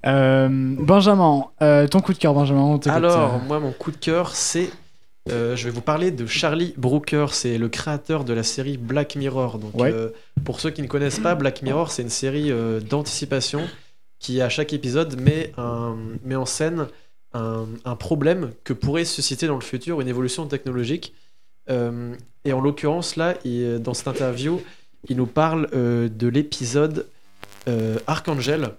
Euh, 0.06 0.48
Benjamin, 0.50 1.46
euh, 1.62 1.86
ton 1.88 2.00
coup 2.00 2.12
de 2.12 2.18
cœur, 2.18 2.32
Benjamin. 2.34 2.60
on. 2.62 2.78
Alors, 2.90 3.40
moi, 3.42 3.58
mon 3.60 3.72
coup 3.72 3.90
de 3.90 3.96
cœur, 3.96 4.34
c'est. 4.34 4.70
euh, 5.28 5.56
je 5.56 5.64
vais 5.64 5.70
vous 5.70 5.80
parler 5.80 6.12
de 6.12 6.26
Charlie 6.26 6.72
Brooker, 6.76 7.26
c'est 7.32 7.58
le 7.58 7.68
créateur 7.68 8.22
de 8.24 8.32
la 8.32 8.44
série 8.44 8.76
Black 8.76 9.16
Mirror. 9.16 9.58
Donc, 9.58 9.74
Ouais. 9.74 9.92
euh, 9.92 10.10
pour 10.44 10.60
ceux 10.60 10.70
qui 10.70 10.82
ne 10.82 10.86
connaissent 10.86 11.18
pas, 11.18 11.34
Black 11.34 11.62
Mirror, 11.62 11.90
c'est 11.90 12.02
une 12.02 12.10
série 12.10 12.52
euh, 12.52 12.78
d'anticipation 12.80 13.62
qui, 14.20 14.40
à 14.40 14.48
chaque 14.48 14.72
épisode, 14.72 15.20
met, 15.20 15.52
un, 15.58 15.96
met 16.24 16.36
en 16.36 16.46
scène 16.46 16.86
un, 17.34 17.66
un 17.84 17.96
problème 17.96 18.52
que 18.62 18.72
pourrait 18.72 19.04
susciter 19.04 19.48
dans 19.48 19.56
le 19.56 19.60
futur 19.62 20.00
une 20.00 20.08
évolution 20.08 20.46
technologique. 20.46 21.12
Euh, 21.68 22.14
et 22.44 22.52
en 22.52 22.60
l'occurrence, 22.60 23.16
là, 23.16 23.34
il- 23.44 23.80
dans 23.82 23.92
cette 23.94 24.06
interview, 24.08 24.62
il 25.08 25.16
nous 25.16 25.26
parle 25.26 25.68
euh, 25.74 26.08
de 26.08 26.28
l'épisode 26.28 27.06
euh, 27.68 27.98
Archangel, 28.06 28.70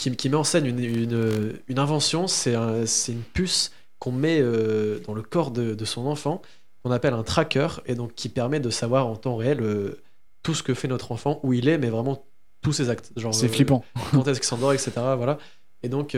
qui, 0.00 0.16
qui 0.16 0.28
met 0.28 0.36
en 0.36 0.44
scène 0.44 0.66
une, 0.66 0.80
une, 0.80 1.52
une 1.68 1.78
invention. 1.78 2.26
C'est 2.26 2.54
un- 2.54 2.86
c'est 2.86 3.12
une 3.12 3.22
puce 3.22 3.70
qu'on 3.98 4.12
met 4.12 4.38
euh, 4.40 4.98
dans 5.06 5.14
le 5.14 5.22
corps 5.22 5.50
de, 5.50 5.74
de 5.74 5.84
son 5.84 6.06
enfant, 6.06 6.40
qu'on 6.82 6.90
appelle 6.90 7.12
un 7.14 7.22
tracker, 7.22 7.68
et 7.86 7.94
donc 7.94 8.14
qui 8.14 8.28
permet 8.30 8.58
de 8.60 8.70
savoir 8.70 9.06
en 9.06 9.16
temps 9.16 9.36
réel 9.36 9.60
euh, 9.60 10.00
tout 10.42 10.54
ce 10.54 10.62
que 10.62 10.72
fait 10.74 10.88
notre 10.88 11.12
enfant, 11.12 11.38
où 11.42 11.52
il 11.52 11.68
est, 11.68 11.76
mais 11.78 11.90
vraiment 11.90 12.24
tous 12.62 12.72
ses 12.72 12.88
actes. 12.88 13.12
C'est 13.32 13.46
euh, 13.46 13.48
flippant. 13.48 13.84
quand 14.12 14.26
est-ce 14.26 14.40
qu'il 14.40 14.48
s'endort, 14.48 14.72
etc. 14.72 14.92
Voilà. 15.16 15.38
Et 15.82 15.88
donc, 15.88 16.16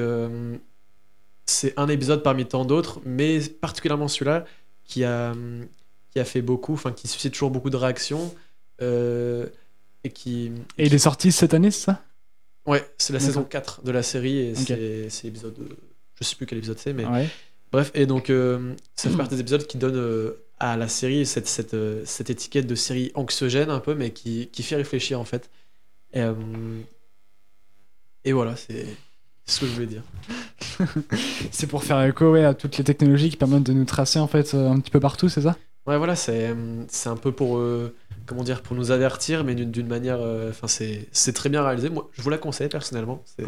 c'est 1.46 1.75
un 1.76 1.88
épisode 1.88 2.23
parmi 2.23 2.46
tant 2.46 2.64
d'autres, 2.64 3.00
mais 3.05 3.40
particulièrement 3.40 4.08
celui-là 4.08 4.44
qui 4.85 5.05
a, 5.05 5.35
qui 6.11 6.19
a 6.20 6.25
fait 6.25 6.43
beaucoup, 6.43 6.75
enfin 6.75 6.93
qui 6.93 7.08
suscite 7.08 7.32
toujours 7.32 7.50
beaucoup 7.50 7.70
de 7.70 7.76
réactions. 7.76 8.32
et 8.81 10.11
qui. 10.12 10.52
Et 10.78 10.87
il 10.87 10.94
est 10.94 10.99
sorti 10.99 11.31
cette 11.32 11.55
année, 11.55 11.70
c'est 11.70 11.87
ça? 11.87 12.02
Ouais, 12.67 12.85
c'est 12.99 13.12
la 13.12 13.20
saison 13.20 13.43
4 13.44 13.82
de 13.82 13.91
la 13.91 14.03
série, 14.03 14.38
et 14.38 14.53
Ok. 14.53 14.67
c'est 15.09 15.25
l'épisode. 15.25 15.55
euh, 15.59 15.75
Je 16.20 16.25
sais 16.25 16.37
plus 16.37 16.47
quel 16.47 16.59
épisode 16.59 16.79
c'est, 16.79 16.93
mais. 16.93 17.05
Ouais. 17.06 17.29
Bref, 17.73 17.91
et 17.94 18.06
donc, 18.06 18.29
euh, 18.31 18.75
ça 18.97 19.09
fait 19.11 19.17
partie 19.17 19.35
des 19.35 19.41
épisodes 19.41 19.67
qui 19.67 19.79
donnent 19.79 19.97
euh, 19.97 20.44
à 20.61 20.76
la 20.76 20.88
série 20.88 21.25
cette, 21.26 21.49
cette, 21.49 21.75
euh, 21.75 22.03
cette 22.05 22.29
étiquette 22.31 22.67
de 22.67 22.75
série 22.75 23.11
anxiogène 23.14 23.70
un 23.70 23.81
peu, 23.81 23.94
mais 23.94 24.11
qui, 24.12 24.49
qui 24.53 24.62
fait 24.62 24.76
réfléchir 24.76 25.19
en 25.19 25.25
fait. 25.25 25.50
Et, 26.12 26.23
et 28.25 28.32
voilà, 28.32 28.55
c'est 28.56 28.87
ce 29.47 29.61
que 29.61 29.67
je 29.67 29.73
voulais 29.73 29.87
dire. 29.87 30.03
C'est 31.50 31.67
pour 31.67 31.82
faire 31.82 32.00
écho 32.03 32.31
ouais, 32.32 32.44
à 32.44 32.55
toutes 32.55 32.76
les 32.79 32.85
technologies 32.85 33.31
qui 33.31 33.37
permettent 33.37 33.64
de 33.64 33.73
nous 33.73 33.85
tracer 33.85 34.19
en 34.19 34.26
fait 34.29 34.55
un 34.55 34.79
petit 34.79 34.91
peu 34.91 35.00
partout, 35.00 35.29
c'est 35.29 35.43
ça? 35.43 35.56
Ouais, 35.87 35.99
voilà, 35.99 36.14
c'est 36.14 36.49
euh, 36.50 36.84
c'est 36.88 37.08
un 37.08 37.17
peu 37.17 37.32
pour, 37.32 37.56
euh, 37.58 37.93
comment 38.26 38.44
dire, 38.44 38.62
pour 38.62 38.76
nous 38.76 38.93
avertir, 38.93 39.43
mais 39.44 39.55
d'une 39.56 39.70
d'une 39.73 39.88
manière. 39.88 40.19
euh, 40.20 40.50
Enfin, 40.50 40.69
c'est 40.69 41.08
c'est 41.11 41.32
très 41.32 41.49
bien 41.49 41.62
réalisé. 41.64 41.88
Moi, 41.90 42.08
je 42.12 42.23
vous 42.23 42.31
la 42.31 42.38
conseille 42.38 42.69
personnellement. 42.69 43.20
c'est- 43.25 43.44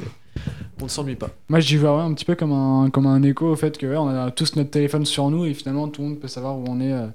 On 0.81 0.85
ne 0.85 0.89
s'ennuie 0.89 1.15
pas. 1.15 1.31
Moi, 1.49 1.61
j'y 1.61 1.77
vois 1.77 1.97
ouais, 1.97 2.03
un 2.03 2.13
petit 2.13 2.25
peu 2.25 2.35
comme 2.35 2.51
un, 2.53 2.91
comme 2.91 3.07
un 3.07 3.23
écho 3.23 3.47
au 3.53 3.55
fait 3.57 3.79
que 3.79 3.87
ouais, 3.87 3.97
on 3.97 4.09
a 4.09 4.33
tous 4.33 4.57
notre 4.57 4.71
téléphone 4.71 5.07
sur 5.07 5.31
nous 5.31 5.45
et 5.47 5.55
finalement 5.55 5.87
tout 5.89 6.03
le 6.03 6.09
monde 6.09 6.19
peut 6.21 6.27
savoir 6.29 6.59
où 6.59 6.65
on 6.69 6.81
est. 6.81 6.93
euh, 6.93 7.07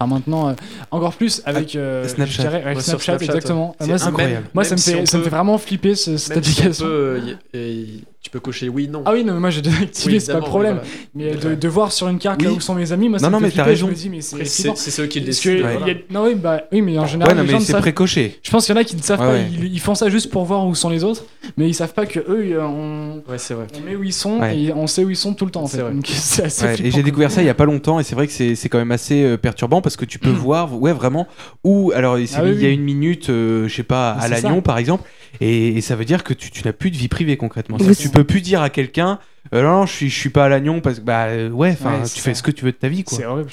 Enfin, 0.00 0.14
maintenant, 0.14 0.48
euh, 0.48 0.54
encore 0.90 1.14
plus 1.14 1.42
avec 1.44 1.76
euh, 1.76 2.08
Snapchat. 2.08 2.32
je 2.32 2.40
dirais, 2.48 2.62
avec 2.62 2.76
Ouais, 2.78 2.82
sur 2.82 2.92
Snapchat, 2.92 3.18
Snapchat, 3.18 3.24
exactement. 3.34 3.76
C'est 3.78 3.86
Moi, 3.88 3.98
ça, 3.98 4.06
me- 4.06 4.10
incroyable. 4.16 4.46
moi, 4.54 4.64
ça 4.64 4.74
me 4.74 4.80
fait, 4.80 5.04
ça 5.04 5.18
me 5.18 5.22
fait 5.24 5.28
vraiment 5.28 5.58
flipper 5.58 5.94
ce- 5.94 6.16
cette 6.16 6.36
Même 6.36 6.44
si 6.44 6.50
on 6.50 6.52
application. 6.62 6.86
peut, 6.86 6.90
euh, 6.90 7.36
y- 7.52 7.58
y- 7.58 8.04
tu 8.26 8.30
peux 8.30 8.40
cocher 8.40 8.68
oui, 8.68 8.88
non. 8.88 9.02
Ah 9.06 9.12
oui, 9.12 9.22
non, 9.22 9.34
mais 9.34 9.38
moi 9.40 9.50
j'ai 9.50 9.62
déjà 9.62 9.76
activé, 9.82 10.14
Oui, 10.14 10.20
c'est 10.20 10.32
pas 10.32 10.40
le 10.40 10.44
problème. 10.44 10.80
Mais 11.14 11.30
voilà. 11.34 11.50
de, 11.50 11.54
de 11.54 11.68
voir 11.68 11.92
sur 11.92 12.08
une 12.08 12.18
carte 12.18 12.42
là 12.42 12.50
où 12.50 12.58
sont 12.58 12.74
mes 12.74 12.90
amis, 12.90 13.08
moi 13.08 13.20
ça 13.20 13.26
Non, 13.26 13.30
non, 13.32 13.38
me 13.38 13.44
mais 13.44 13.50
fait 13.50 13.54
flipper. 13.62 13.70
raison. 13.70 13.86
Je 13.86 13.90
me 13.92 13.96
dis, 13.96 14.10
mais 14.10 14.20
c'est. 14.20 14.76
C'est 14.76 15.00
eux 15.02 15.06
qui 15.06 15.20
le 15.20 15.26
décident. 15.26 15.64
a- 15.64 16.12
Non, 16.12 16.24
oui, 16.24 16.34
bah, 16.34 16.62
oui, 16.72 16.82
mais 16.82 16.98
en 16.98 17.02
Ouais, 17.02 17.08
général, 17.08 17.36
non, 17.36 17.42
les 17.44 17.48
gens 17.50 17.58
mais 17.60 17.64
c'est 17.64 17.78
précoché. 17.78 18.38
Je 18.42 18.50
pense 18.50 18.66
qu'il 18.66 18.74
y 18.74 18.78
en 18.78 18.80
a 18.80 18.84
qui 18.84 18.96
ne 18.96 19.02
savent 19.02 19.20
Ouais, 19.20 19.26
pas, 19.26 19.32
ouais. 19.34 19.46
ils, 19.52 19.74
ils 19.74 19.78
font 19.80 19.94
ça 19.94 20.08
juste 20.10 20.30
pour 20.30 20.44
voir 20.44 20.66
où 20.66 20.74
sont 20.74 20.88
les 20.90 21.04
autres, 21.04 21.24
mais 21.56 21.68
ils 21.68 21.74
savent 21.74 21.94
pas 21.94 22.04
que 22.06 22.18
eux, 22.18 22.48
euh, 22.56 22.62
on, 22.66 23.22
Ouais, 23.30 23.38
c'est 23.38 23.54
vrai. 23.54 23.68
on 23.76 23.80
met 23.88 23.94
où 23.94 24.02
ils 24.02 24.12
sont 24.12 24.40
Ouais. 24.40 24.58
et 24.58 24.72
on 24.72 24.88
sait 24.88 25.04
où 25.04 25.10
ils 25.10 25.16
sont 25.16 25.32
tout 25.34 25.44
le 25.44 25.52
temps 25.52 25.62
en 25.62 25.66
C'est 25.68 25.76
fait. 25.76 25.82
vrai. 25.84 25.92
Donc 25.92 26.06
c'est 26.08 26.44
assez 26.46 26.64
Ouais, 26.66 26.74
et 26.82 26.90
j'ai 26.90 27.04
découvert 27.04 27.30
ça 27.30 27.42
il 27.42 27.46
y 27.46 27.50
a 27.50 27.54
pas 27.54 27.64
longtemps 27.64 28.00
et 28.00 28.02
c'est 28.02 28.16
vrai 28.16 28.26
que 28.26 28.32
c'est 28.32 28.56
c'est 28.56 28.68
quand 28.68 28.78
même 28.78 28.90
assez 28.92 29.22
euh, 29.22 29.36
perturbant 29.36 29.80
parce 29.80 29.96
que 29.96 30.04
tu 30.04 30.18
peux 30.18 30.30
voir 30.30 30.74
ouais 30.80 30.92
vraiment 30.92 31.28
où 31.62 31.92
alors 31.94 32.16
Ah 32.34 32.42
il 32.44 32.60
y 32.60 32.66
a 32.66 32.70
une 32.70 32.82
minute 32.82 33.30
euh, 33.30 33.68
je 33.68 33.74
sais 33.76 33.82
pas 33.84 34.12
à 34.14 34.22
C'est 34.22 34.28
l'agnon 34.30 34.56
ça. 34.56 34.62
par 34.62 34.78
exemple 34.78 35.04
et, 35.40 35.76
et 35.76 35.80
ça 35.80 35.96
veut 35.96 36.04
dire 36.04 36.24
que 36.24 36.34
tu, 36.34 36.50
tu 36.50 36.64
n'as 36.64 36.72
plus 36.72 36.90
de 36.90 36.96
vie 36.96 37.08
privée 37.08 37.36
concrètement 37.36 37.76
Oui, 37.80 37.96
tu 37.96 38.08
peux 38.08 38.24
plus 38.24 38.40
dire 38.40 38.62
à 38.62 38.70
quelqu'un 38.70 39.18
euh, 39.54 39.62
non, 39.62 39.80
non 39.80 39.86
je 39.86 39.92
suis 39.92 40.08
je 40.08 40.18
suis 40.18 40.30
pas 40.30 40.46
à 40.46 40.48
l'agnon 40.48 40.80
parce 40.80 40.98
que 40.98 41.04
bah 41.04 41.26
euh, 41.26 41.50
ouais 41.50 41.70
enfin 41.72 42.00
Ouais, 42.00 42.08
tu 42.08 42.20
fais 42.20 42.34
ce 42.34 42.42
que 42.42 42.50
tu 42.50 42.64
veux 42.64 42.72
de 42.72 42.76
ta 42.76 42.88
vie 42.88 43.04
quoi 43.04 43.16
C'est 43.18 43.26
horrible. 43.26 43.50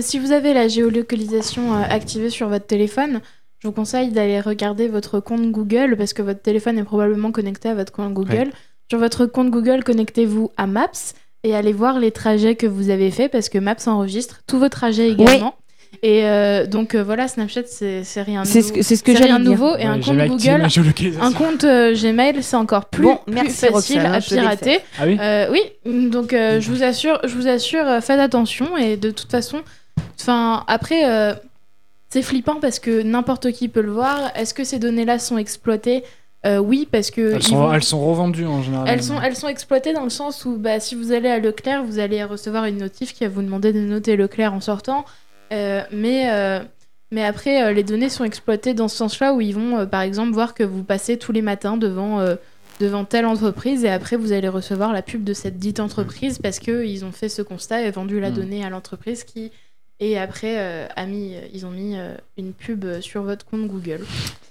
Si 0.00 0.18
vous 0.18 0.32
avez 0.32 0.54
la 0.54 0.68
géolocalisation 0.68 1.74
euh, 1.74 1.82
activée 1.82 2.30
sur 2.30 2.48
votre 2.48 2.66
téléphone, 2.66 3.20
je 3.58 3.68
vous 3.68 3.74
conseille 3.74 4.10
d'aller 4.10 4.40
regarder 4.40 4.88
votre 4.88 5.20
compte 5.20 5.50
Google 5.50 5.96
parce 5.96 6.12
que 6.12 6.22
votre 6.22 6.40
téléphone 6.40 6.78
est 6.78 6.84
probablement 6.84 7.30
connecté 7.30 7.68
à 7.68 7.74
votre 7.74 7.92
compte 7.92 8.12
Google. 8.12 8.50
Sur 8.90 8.98
votre 8.98 9.26
compte 9.26 9.50
Google, 9.50 9.84
connectez-vous 9.84 10.50
à 10.56 10.66
Maps 10.66 11.14
et 11.44 11.54
allez 11.54 11.72
voir 11.72 11.98
les 11.98 12.10
trajets 12.10 12.56
que 12.56 12.66
vous 12.66 12.90
avez 12.90 13.10
faits 13.10 13.30
parce 13.30 13.48
que 13.48 13.58
Maps 13.58 13.76
enregistre 13.86 14.40
tous 14.46 14.58
vos 14.58 14.68
trajets 14.68 15.10
également. 15.10 15.54
Et 16.02 16.24
euh, 16.24 16.66
donc 16.66 16.94
euh, 16.94 17.04
voilà, 17.04 17.28
Snapchat, 17.28 17.62
c'est 17.66 18.02
rien 18.22 18.42
de 18.42 18.46
C'est 18.46 18.62
ce 18.62 18.72
que, 18.72 18.82
c'est 18.82 18.96
ce 18.96 19.04
que 19.04 19.12
rien 19.12 19.38
nouveau 19.38 19.76
et 19.76 19.84
un 19.84 19.96
Ouais, 20.00 20.00
compte 20.00 20.16
Google. 20.42 20.66
Un 21.20 21.32
compte 21.32 21.64
euh, 21.64 21.94
Gmail, 21.94 22.42
c'est 22.42 22.56
encore 22.56 22.86
plus, 22.86 23.02
Bon, 23.04 23.16
plus 23.24 23.34
merci, 23.34 23.66
facile 23.66 24.00
Roxane, 24.00 24.14
à 24.14 24.20
pirater. 24.20 24.78
Ah 24.98 25.02
oui 25.06 25.16
Euh, 25.20 25.46
oui, 25.52 25.60
donc 26.10 26.32
euh, 26.32 26.60
je 26.60 26.70
vous 26.70 26.82
assure, 26.82 27.20
je 27.24 27.34
vous 27.34 27.46
assure, 27.46 27.86
euh, 27.86 28.00
faites 28.00 28.18
attention 28.18 28.76
et 28.76 28.96
de 28.96 29.10
toute 29.12 29.30
façon, 29.30 29.60
enfin 30.20 30.64
après, 30.66 31.08
euh, 31.08 31.34
c'est 32.08 32.22
flippant 32.22 32.56
parce 32.60 32.78
que 32.80 33.02
n'importe 33.02 33.52
qui 33.52 33.68
peut 33.68 33.80
le 33.82 33.92
voir. 33.92 34.18
Est-ce 34.34 34.54
que 34.54 34.64
ces 34.64 34.78
données-là 34.78 35.18
sont 35.18 35.38
exploitées? 35.38 36.02
Euh, 36.44 36.58
oui, 36.58 36.88
parce 36.90 37.12
que 37.12 37.34
Elles 37.34 37.42
sont, 37.44 37.56
vont- 37.56 37.72
elles 37.72 37.84
sont 37.84 38.04
revendues 38.04 38.46
en 38.46 38.62
général. 38.64 38.88
elles 38.88 39.02
sont, 39.04 39.20
elles 39.22 39.36
sont 39.36 39.46
exploitées 39.46 39.92
dans 39.92 40.02
le 40.02 40.10
sens 40.10 40.44
où 40.44 40.56
bah, 40.56 40.80
si 40.80 40.96
vous 40.96 41.12
allez 41.12 41.28
à 41.28 41.38
Leclerc, 41.38 41.84
vous 41.84 42.00
allez 42.00 42.24
recevoir 42.24 42.64
une 42.64 42.78
notif 42.78 43.14
qui 43.14 43.22
va 43.22 43.30
vous 43.30 43.42
demander 43.42 43.72
de 43.72 43.78
noter 43.78 44.16
Leclerc 44.16 44.52
en 44.52 44.60
sortant. 44.60 45.04
Euh, 45.52 45.82
mais, 45.92 46.30
euh, 46.30 46.60
mais 47.10 47.24
après, 47.24 47.62
euh, 47.64 47.72
les 47.72 47.82
données 47.82 48.08
sont 48.08 48.24
exploitées 48.24 48.74
dans 48.74 48.88
ce 48.88 48.96
sens-là 48.96 49.34
où 49.34 49.40
ils 49.40 49.54
vont, 49.54 49.78
euh, 49.78 49.86
par 49.86 50.00
exemple, 50.00 50.32
voir 50.32 50.54
que 50.54 50.62
vous 50.62 50.82
passez 50.82 51.18
tous 51.18 51.32
les 51.32 51.42
matins 51.42 51.76
devant, 51.76 52.20
euh, 52.20 52.36
devant 52.80 53.04
telle 53.04 53.26
entreprise 53.26 53.84
et 53.84 53.90
après, 53.90 54.16
vous 54.16 54.32
allez 54.32 54.48
recevoir 54.48 54.92
la 54.92 55.02
pub 55.02 55.24
de 55.24 55.34
cette 55.34 55.58
dite 55.58 55.78
entreprise 55.78 56.38
parce 56.38 56.58
qu'ils 56.58 57.04
ont 57.04 57.12
fait 57.12 57.28
ce 57.28 57.42
constat 57.42 57.82
et 57.82 57.90
vendu 57.90 58.18
la 58.18 58.30
Mm. 58.30 58.34
donnée 58.34 58.64
à 58.64 58.70
l'entreprise 58.70 59.24
qui. 59.24 59.52
Et 60.00 60.18
après, 60.18 60.56
euh, 60.58 60.86
a 60.96 61.06
mis, 61.06 61.34
ils 61.54 61.64
ont 61.64 61.70
mis 61.70 61.96
euh, 61.96 62.14
une 62.36 62.52
pub 62.54 62.84
sur 63.00 63.22
votre 63.22 63.44
compte 63.44 63.68
Google. 63.68 64.00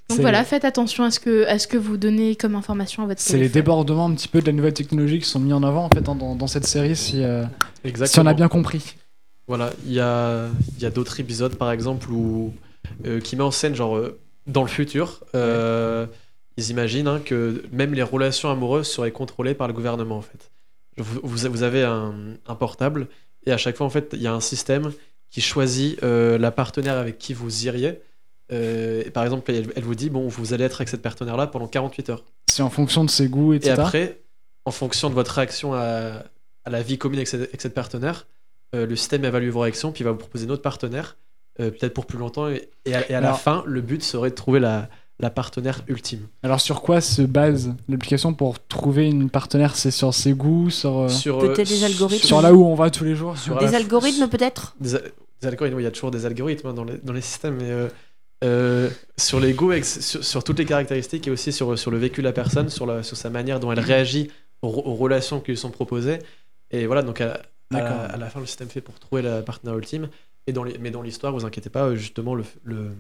Donc 0.10 0.20
voilà, 0.20 0.44
faites 0.44 0.64
attention 0.66 1.04
à 1.04 1.12
ce, 1.12 1.20
que, 1.20 1.46
à 1.48 1.58
ce 1.58 1.68
que 1.68 1.78
vous 1.78 1.98
donnez 1.98 2.36
comme 2.36 2.56
information 2.56 3.04
à 3.04 3.06
votre 3.08 3.20
C'est 3.22 3.38
les 3.38 3.50
débordements 3.50 4.06
un 4.06 4.14
petit 4.14 4.28
peu 4.28 4.40
de 4.42 4.46
la 4.46 4.52
nouvelle 4.52 4.74
technologie 4.74 5.20
qui 5.20 5.26
sont 5.28 5.40
mis 5.40 5.54
en 5.54 5.64
avant 5.64 5.86
en 5.86 5.90
fait 5.90 6.08
hein, 6.08 6.16
dans, 6.16 6.36
dans 6.36 6.48
cette 6.48 6.68
série 6.68 6.96
si, 6.96 7.24
euh, 7.24 7.44
si 8.06 8.20
on 8.20 8.26
a 8.26 8.34
bien 8.34 8.48
compris. 8.50 8.96
Voilà, 9.48 9.72
il 9.86 9.94
y 9.94 10.00
a, 10.00 10.48
il 10.78 10.82
y 10.82 10.86
a 10.86 10.90
d'autres 10.90 11.20
épisodes 11.20 11.56
par 11.56 11.72
exemple 11.72 12.10
où, 12.12 12.54
euh, 13.06 13.20
qui 13.20 13.36
met 13.36 13.44
en 13.44 13.52
scène 13.52 13.76
genre 13.76 13.98
euh, 13.98 14.20
dans 14.48 14.62
le 14.62 14.70
futur, 14.70 15.22
euh, 15.36 16.06
ils 16.58 16.70
imaginent 16.70 17.08
hein, 17.08 17.22
que 17.24 17.64
même 17.72 17.94
les 17.94 18.04
relations 18.04 18.50
amoureuses 18.50 18.88
seraient 18.88 19.12
contrôlées 19.12 19.54
par 19.54 19.68
le 19.68 19.74
gouvernement 19.74 20.18
en 20.18 20.22
fait. 20.22 20.52
Vous, 20.98 21.64
avez 21.64 21.84
un, 21.84 22.14
un 22.46 22.56
portable 22.56 23.08
et 23.46 23.52
à 23.52 23.58
chaque 23.58 23.78
fois 23.78 23.88
en 23.88 23.90
fait 23.90 24.10
il 24.14 24.22
y 24.22 24.28
a 24.28 24.34
un 24.34 24.42
système 24.42 24.92
qui 25.30 25.42
choisit 25.42 26.02
la 26.02 26.52
partenaire 26.52 26.98
avec 26.98 27.18
qui 27.18 27.34
vous 27.34 27.66
iriez. 27.66 28.02
Et 28.52 29.10
par 29.14 29.24
exemple, 29.24 29.50
elle, 29.50 29.72
elle 29.78 29.84
vous 29.84 29.96
dit 29.96 30.10
bon 30.10 30.28
vous 30.28 30.54
allez 30.54 30.66
être 30.66 30.82
avec 30.82 30.90
cette 30.90 31.02
partenaire 31.02 31.38
là 31.38 31.48
pendant 31.48 31.68
48 31.68 32.10
heures. 32.10 32.26
C'est 32.52 32.62
en 32.62 32.70
fonction 32.70 33.06
de 33.06 33.10
ses 33.10 33.30
goûts, 33.30 33.54
Et 33.54 33.56
etc. 33.56 33.76
après, 33.78 34.22
en 34.66 34.72
fonction 34.72 35.10
de 35.10 35.16
votre 35.16 35.32
réaction 35.32 35.74
à, 35.74 36.24
à 36.66 36.70
la 36.70 36.82
vie 36.82 36.98
commune 36.98 37.20
avec 37.20 37.30
cette, 37.30 37.48
avec 37.48 37.62
cette 37.62 37.74
partenaire, 37.74 38.28
euh, 38.76 38.86
le 38.86 38.96
système 38.96 39.26
évalue 39.26 39.50
vos 39.50 39.60
réactions, 39.62 39.92
puis 39.92 40.02
il 40.02 40.06
va 40.06 40.12
vous 40.12 40.18
proposer 40.18 40.46
une 40.46 40.52
autre 40.52 40.62
partenaire, 40.62 41.18
euh, 41.60 41.72
peut-être 41.72 41.94
pour 41.94 42.06
plus 42.06 42.18
longtemps. 42.18 42.50
Et, 42.50 42.70
et 42.86 42.96
à, 42.96 43.10
et 43.12 43.14
à 43.14 43.22
la 43.22 43.34
fin, 43.34 43.64
le 43.66 43.82
but 43.82 44.02
serait 44.04 44.30
de 44.30 44.36
trouver 44.36 44.60
la, 44.60 44.90
la 45.20 45.30
partenaire 45.30 45.84
ultime. 45.88 46.28
Alors 46.44 46.62
sur 46.62 46.82
quoi 46.82 47.02
se 47.02 47.22
base 47.22 47.74
l'application 47.90 48.34
pour 48.34 48.66
trouver 48.66 49.08
une 49.08 49.30
partenaire? 49.30 49.76
C'est 49.76 49.92
sur 49.92 50.14
ses 50.14 50.34
goûts, 50.34 50.70
sur, 50.70 51.00
euh, 51.00 51.08
Sur, 51.10 51.40
Peut-être 51.40 51.60
euh, 51.60 51.64
des 51.76 51.84
algorithmes. 51.84 52.26
sur 52.28 52.42
là 52.42 52.54
où 52.54 52.66
on 52.66 52.76
va 52.76 52.90
tous 52.90 53.04
les 53.04 53.16
jours? 53.16 53.38
Sur 53.38 53.58
Des 53.58 53.66
la- 53.68 53.78
algorithmes 53.78 54.28
peut-être? 54.30 54.76
Des, 54.80 54.96
algorithmes, 55.44 55.76
oui, 55.78 55.84
il 55.84 55.86
y 55.86 55.88
a 55.88 55.92
toujours 55.92 56.12
des 56.12 56.26
algorithmes 56.26 56.68
hein, 56.70 56.74
dans, 56.74 56.84
les, 56.84 56.98
dans 56.98 57.14
les 57.14 57.22
systèmes, 57.22 57.56
mais 57.60 57.70
euh, 57.72 57.88
euh, 58.44 58.90
sur 59.18 59.40
les 59.40 59.54
goûts, 59.54 59.74
sur, 59.84 60.24
sur 60.24 60.44
toutes 60.44 60.58
les 60.60 60.66
caractéristiques 60.66 61.28
et 61.28 61.32
aussi 61.32 61.52
sur, 61.52 61.78
sur 61.78 61.92
le 61.92 61.98
vécu 62.00 62.22
de 62.22 62.26
la 62.26 62.34
personne, 62.34 62.70
sur, 62.70 62.86
la, 62.88 63.04
sur 63.04 63.16
sa 63.18 63.30
manière 63.30 63.60
dont 63.60 63.72
elle 63.72 63.80
réagit 63.80 64.30
aux, 64.64 64.70
aux 64.70 64.96
relations 64.96 65.40
qui 65.40 65.52
lui 65.52 65.58
sont 65.58 65.70
proposées. 65.72 66.20
Et 66.72 66.86
voilà, 66.88 67.02
donc 67.04 67.22
à, 67.22 67.42
D'accord. 67.72 68.00
à 68.14 68.18
la 68.18 68.30
fin, 68.30 68.40
le 68.40 68.46
système 68.46 68.70
fait 68.70 68.82
pour 68.82 69.00
trouver 69.00 69.22
la 69.22 69.42
partenaire 69.42 69.78
ultime. 69.78 70.10
Et 70.48 70.54
dans 70.54 70.64
les, 70.64 70.78
mais 70.80 70.92
dans 70.92 71.02
l'histoire, 71.02 71.34
vous 71.34 71.46
inquiétez 71.46 71.70
pas, 71.70 71.86
euh, 71.86 71.96
justement, 71.96 72.34
le, 72.36 72.44
le, 72.64 72.92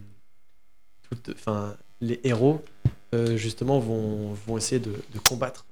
tout- 1.09 1.31
enfin, 1.33 1.75
les 1.99 2.19
héros, 2.23 2.61
euh, 3.13 3.35
justement, 3.37 3.79
vont, 3.79 4.33
vont 4.47 4.57
essayer 4.57 4.79
de, 4.79 4.91
de 4.91 5.19
combattre, 5.27 5.65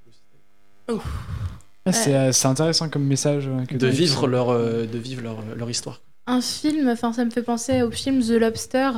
Ah, 1.86 1.92
c'est, 1.92 2.14
euh, 2.14 2.32
c'est 2.32 2.46
intéressant 2.48 2.88
comme 2.88 3.04
message. 3.04 3.48
que 3.68 3.76
de 3.76 3.86
vivre 3.86 4.26
leur, 4.26 4.50
euh, 4.50 4.84
de 4.86 4.98
vivre 4.98 5.22
leur, 5.22 5.36
leur 5.56 5.70
histoire. 5.70 6.00
un 6.26 6.40
film, 6.40 6.88
enfin 6.88 7.12
ça 7.12 7.24
me 7.24 7.30
fait 7.30 7.42
penser 7.42 7.82
au 7.82 7.90
film 7.90 8.20
The 8.22 8.30
Lobster, 8.32 8.90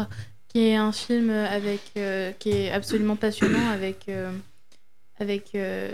qui 0.49 0.67
est 0.67 0.77
un 0.77 0.93
film 0.93 1.31
avec, 1.31 1.81
euh, 1.97 2.33
qui 2.39 2.51
est 2.51 2.71
absolument 2.71 3.17
passionnant 3.17 3.69
avec, 3.73 4.09
euh, 4.09 4.33
avec 5.19 5.55
euh, 5.55 5.91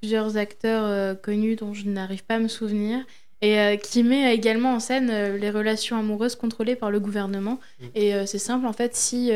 plusieurs 0.00 0.36
acteurs 0.36 0.84
euh, 0.84 1.14
connus 1.14 1.56
dont 1.56 1.74
je 1.74 1.86
n'arrive 1.88 2.24
pas 2.24 2.36
à 2.36 2.38
me 2.38 2.48
souvenir 2.48 3.04
et 3.40 3.58
euh, 3.58 3.76
qui 3.76 4.02
met 4.02 4.34
également 4.34 4.74
en 4.74 4.80
scène 4.80 5.10
euh, 5.10 5.36
les 5.38 5.50
relations 5.50 5.98
amoureuses 5.98 6.34
contrôlées 6.34 6.76
par 6.76 6.90
le 6.90 7.00
gouvernement. 7.00 7.60
Mm. 7.80 7.86
Et 7.94 8.14
euh, 8.14 8.26
c'est 8.26 8.38
simple 8.38 8.66
en 8.66 8.72
fait, 8.72 8.96
si 8.96 9.30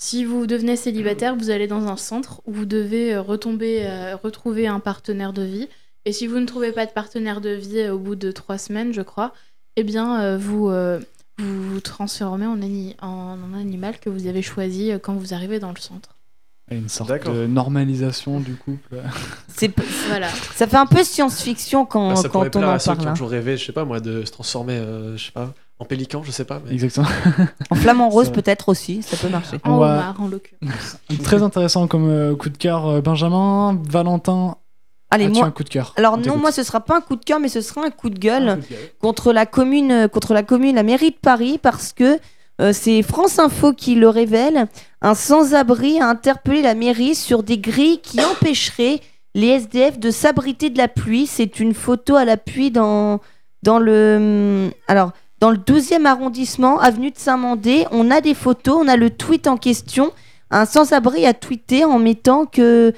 si 0.00 0.24
vous 0.24 0.46
devenez 0.46 0.76
célibataire, 0.76 1.34
vous 1.34 1.50
allez 1.50 1.66
dans 1.66 1.88
un 1.88 1.96
centre 1.96 2.40
où 2.46 2.52
vous 2.52 2.66
devez 2.66 3.16
retomber, 3.18 3.84
retrouver 4.22 4.68
un 4.68 4.78
partenaire 4.78 5.32
de 5.32 5.42
vie. 5.42 5.68
Et 6.04 6.12
si 6.12 6.28
vous 6.28 6.38
ne 6.38 6.46
trouvez 6.46 6.70
pas 6.70 6.86
de 6.86 6.92
partenaire 6.92 7.40
de 7.40 7.50
vie 7.50 7.88
au 7.88 7.98
bout 7.98 8.14
de 8.14 8.30
trois 8.30 8.58
semaines, 8.58 8.92
je 8.92 9.02
crois, 9.02 9.34
eh 9.74 9.82
bien, 9.82 10.36
vous, 10.36 10.70
vous 11.38 11.62
vous 11.70 11.80
transformez 11.80 12.46
en, 12.46 12.62
ani- 12.62 12.94
en 13.02 13.36
un 13.42 13.58
animal 13.58 13.98
que 13.98 14.08
vous 14.08 14.28
avez 14.28 14.40
choisi 14.40 14.92
quand 15.02 15.14
vous 15.14 15.34
arrivez 15.34 15.58
dans 15.58 15.72
le 15.72 15.80
centre. 15.80 16.14
Une 16.70 16.88
sorte 16.88 17.08
D'accord. 17.08 17.32
de 17.34 17.46
normalisation 17.46 18.40
du 18.40 18.54
couple. 18.54 18.96
C'est 19.48 19.68
p- 19.70 19.82
Voilà. 20.08 20.28
Ça 20.54 20.66
fait 20.66 20.76
un 20.76 20.86
peu 20.86 21.02
science-fiction 21.02 21.86
quand, 21.86 22.10
Ah, 22.10 22.16
ça 22.16 22.28
pourrait 22.28 22.50
quand 22.50 22.58
on 22.58 22.60
plaire 22.60 22.70
en 22.70 22.74
à 22.74 22.78
ceux 22.78 22.94
qui 22.94 23.06
ont 23.06 23.08
hein. 23.08 23.12
toujours 23.12 23.30
rêvé, 23.30 23.56
je 23.56 23.64
sais 23.64 23.72
pas 23.72 23.84
moi, 23.84 24.00
de 24.00 24.24
se 24.24 24.30
transformer, 24.30 24.74
euh, 24.74 25.16
je 25.16 25.24
sais 25.26 25.32
pas, 25.32 25.54
en 25.78 25.84
pélican, 25.86 26.22
je 26.22 26.30
sais 26.30 26.44
pas. 26.44 26.60
Mais... 26.66 26.72
Exactement. 26.74 27.06
En 27.70 27.74
flamant 27.74 28.08
rose 28.10 28.30
peut-être 28.30 28.68
aussi, 28.68 29.02
ça 29.02 29.16
peut 29.16 29.28
marcher. 29.30 29.58
En 29.64 29.78
va- 29.78 29.92
homard, 29.94 30.20
en 30.20 30.28
l'occurrence. 30.28 30.98
Très 31.22 31.42
intéressant 31.42 31.86
comme 31.86 32.08
euh, 32.10 32.36
coup 32.36 32.50
de 32.50 32.58
cœur. 32.58 32.86
euh, 32.86 33.00
Benjamin, 33.00 33.80
Valentin, 33.88 34.56
Allez, 35.10 35.24
as-tu 35.24 35.38
moi. 35.38 35.46
un 35.46 35.50
coup 35.50 35.64
de 35.64 35.70
cœur? 35.70 35.94
Alors 35.96 36.12
On 36.12 36.16
non, 36.18 36.22
t'écoute. 36.24 36.40
moi 36.42 36.52
ce 36.52 36.62
sera 36.62 36.80
pas 36.80 36.98
un 36.98 37.00
coup 37.00 37.16
de 37.16 37.24
cœur, 37.24 37.40
mais 37.40 37.48
ce 37.48 37.62
sera 37.62 37.82
un 37.86 37.90
coup 37.90 38.10
de 38.10 38.18
gueule 38.18 38.56
coup 38.56 38.60
de 38.60 38.68
gueule. 38.68 38.78
contre 39.00 39.32
la 39.32 39.46
commune, 39.46 40.08
contre 40.12 40.34
la 40.34 40.42
commune, 40.42 40.76
la 40.76 40.82
mairie 40.82 41.12
de 41.12 41.16
Paris, 41.16 41.58
parce 41.62 41.94
que 41.94 42.18
euh, 42.60 42.72
c'est 42.72 43.02
France 43.02 43.38
Info 43.38 43.72
qui 43.72 43.94
le 43.94 44.08
révèle. 44.08 44.66
Un 45.00 45.14
sans-abri 45.14 46.00
a 46.00 46.08
interpellé 46.08 46.62
la 46.62 46.74
mairie 46.74 47.14
sur 47.14 47.42
des 47.42 47.58
grilles 47.58 48.00
qui 48.00 48.20
empêcheraient 48.20 49.00
les 49.34 49.48
SDF 49.48 49.98
de 49.98 50.10
s'abriter 50.10 50.70
de 50.70 50.78
la 50.78 50.88
pluie. 50.88 51.26
C'est 51.26 51.60
une 51.60 51.74
photo 51.74 52.16
à 52.16 52.24
l'appui 52.24 52.70
dans 52.70 53.20
dans 53.62 53.78
le 53.78 54.16
hum, 54.66 54.72
alors 54.88 55.12
dans 55.40 55.50
le 55.50 55.56
12e 55.56 56.04
arrondissement, 56.04 56.80
avenue 56.80 57.12
de 57.12 57.18
Saint-Mandé. 57.18 57.86
On 57.92 58.10
a 58.10 58.20
des 58.20 58.34
photos, 58.34 58.78
on 58.80 58.88
a 58.88 58.96
le 58.96 59.10
tweet 59.10 59.46
en 59.46 59.56
question. 59.56 60.10
Un 60.50 60.64
sans-abri 60.64 61.26
a 61.26 61.34
tweeté 61.34 61.84
en 61.84 61.98
mettant 62.00 62.44
que 62.44 62.92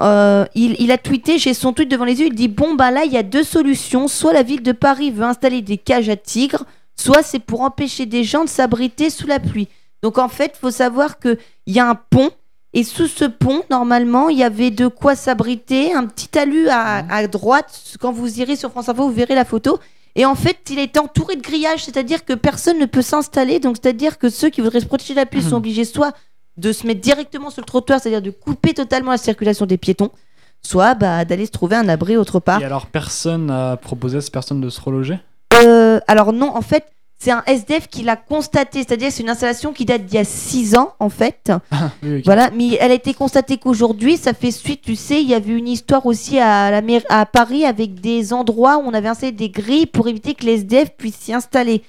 euh, 0.00 0.44
il, 0.54 0.76
il 0.78 0.92
a 0.92 0.98
tweeté, 0.98 1.38
j'ai 1.38 1.54
son 1.54 1.72
tweet 1.72 1.90
devant 1.90 2.04
les 2.04 2.20
yeux, 2.20 2.26
il 2.26 2.34
dit 2.34 2.48
Bon, 2.48 2.74
bah 2.74 2.90
là, 2.90 3.04
il 3.04 3.12
y 3.12 3.16
a 3.16 3.22
deux 3.22 3.42
solutions. 3.42 4.06
Soit 4.06 4.32
la 4.32 4.42
ville 4.42 4.62
de 4.62 4.72
Paris 4.72 5.10
veut 5.10 5.24
installer 5.24 5.62
des 5.62 5.78
cages 5.78 6.08
à 6.08 6.16
tigres, 6.16 6.64
soit 6.98 7.22
c'est 7.22 7.38
pour 7.38 7.62
empêcher 7.62 8.06
des 8.06 8.24
gens 8.24 8.44
de 8.44 8.48
s'abriter 8.48 9.10
sous 9.10 9.26
la 9.26 9.38
pluie. 9.38 9.68
Donc 10.02 10.18
en 10.18 10.28
fait, 10.28 10.56
faut 10.60 10.70
savoir 10.70 11.18
qu'il 11.18 11.38
y 11.66 11.78
a 11.78 11.88
un 11.88 11.94
pont, 11.94 12.30
et 12.74 12.84
sous 12.84 13.06
ce 13.06 13.24
pont, 13.24 13.62
normalement, 13.70 14.28
il 14.28 14.38
y 14.38 14.44
avait 14.44 14.70
de 14.70 14.88
quoi 14.88 15.16
s'abriter, 15.16 15.94
un 15.94 16.06
petit 16.06 16.28
talus 16.28 16.68
à, 16.68 16.98
à 17.12 17.26
droite. 17.26 17.96
Quand 17.98 18.12
vous 18.12 18.40
irez 18.40 18.56
sur 18.56 18.70
France 18.70 18.90
Info, 18.90 19.08
vous 19.08 19.14
verrez 19.14 19.34
la 19.34 19.46
photo. 19.46 19.78
Et 20.14 20.26
en 20.26 20.34
fait, 20.34 20.58
il 20.70 20.78
est 20.78 20.98
entouré 20.98 21.36
de 21.36 21.40
grillages, 21.40 21.84
c'est-à-dire 21.84 22.24
que 22.26 22.34
personne 22.34 22.78
ne 22.78 22.86
peut 22.86 23.02
s'installer. 23.02 23.58
Donc, 23.58 23.76
c'est-à-dire 23.80 24.18
que 24.18 24.28
ceux 24.28 24.50
qui 24.50 24.60
voudraient 24.60 24.80
se 24.80 24.86
protéger 24.86 25.14
de 25.14 25.18
la 25.20 25.26
pluie 25.26 25.42
sont 25.42 25.56
obligés 25.56 25.84
soit 25.84 26.12
de 26.56 26.72
se 26.72 26.86
mettre 26.86 27.00
directement 27.00 27.50
sur 27.50 27.62
le 27.62 27.66
trottoir, 27.66 28.00
c'est-à-dire 28.00 28.20
de 28.22 28.30
couper 28.30 28.74
totalement 28.74 29.12
la 29.12 29.16
circulation 29.16 29.64
des 29.64 29.78
piétons, 29.78 30.10
soit 30.60 30.94
bah, 30.94 31.24
d'aller 31.24 31.46
se 31.46 31.52
trouver 31.52 31.76
un 31.76 31.88
abri 31.88 32.16
autre 32.16 32.38
part. 32.38 32.60
Et 32.60 32.64
alors, 32.64 32.86
personne 32.86 33.46
n'a 33.46 33.76
proposé 33.76 34.18
à 34.18 34.20
cette 34.20 34.32
personne 34.32 34.60
de 34.60 34.68
se 34.68 34.80
reloger? 34.80 35.18
Euh, 35.54 35.87
alors 36.08 36.32
non, 36.32 36.54
en 36.56 36.62
fait, 36.62 36.84
c'est 37.20 37.30
un 37.32 37.42
SDF 37.46 37.88
qui 37.88 38.02
l'a 38.04 38.14
constaté, 38.16 38.78
c'est-à-dire 38.78 39.10
c'est 39.10 39.24
une 39.24 39.28
installation 39.30 39.72
qui 39.72 39.84
date 39.84 40.04
d'il 40.06 40.14
y 40.14 40.18
a 40.18 40.24
6 40.24 40.76
ans, 40.76 40.94
en 41.00 41.08
fait. 41.08 41.50
Oui, 42.02 42.18
ok. 42.18 42.22
Voilà, 42.24 42.50
mais 42.50 42.76
elle 42.80 42.92
a 42.92 42.94
été 42.94 43.12
constatée 43.12 43.56
qu'aujourd'hui, 43.58 44.16
ça 44.16 44.34
fait 44.34 44.52
suite, 44.52 44.82
tu 44.82 44.94
sais, 44.94 45.20
il 45.20 45.28
y 45.28 45.34
avait 45.34 45.52
une 45.52 45.66
histoire 45.66 46.06
aussi 46.06 46.38
à, 46.38 46.70
la 46.70 46.80
maire, 46.80 47.02
à 47.08 47.26
Paris 47.26 47.64
avec 47.64 48.00
des 48.00 48.32
endroits 48.32 48.78
où 48.78 48.82
on 48.86 48.94
avait 48.94 49.08
installé 49.08 49.32
des 49.32 49.48
grilles 49.50 49.86
pour 49.86 50.06
éviter 50.06 50.34
que 50.34 50.44
les 50.44 50.54
SDF 50.60 50.90
puissent 50.96 51.16
s'y 51.16 51.32
installer. 51.32 51.82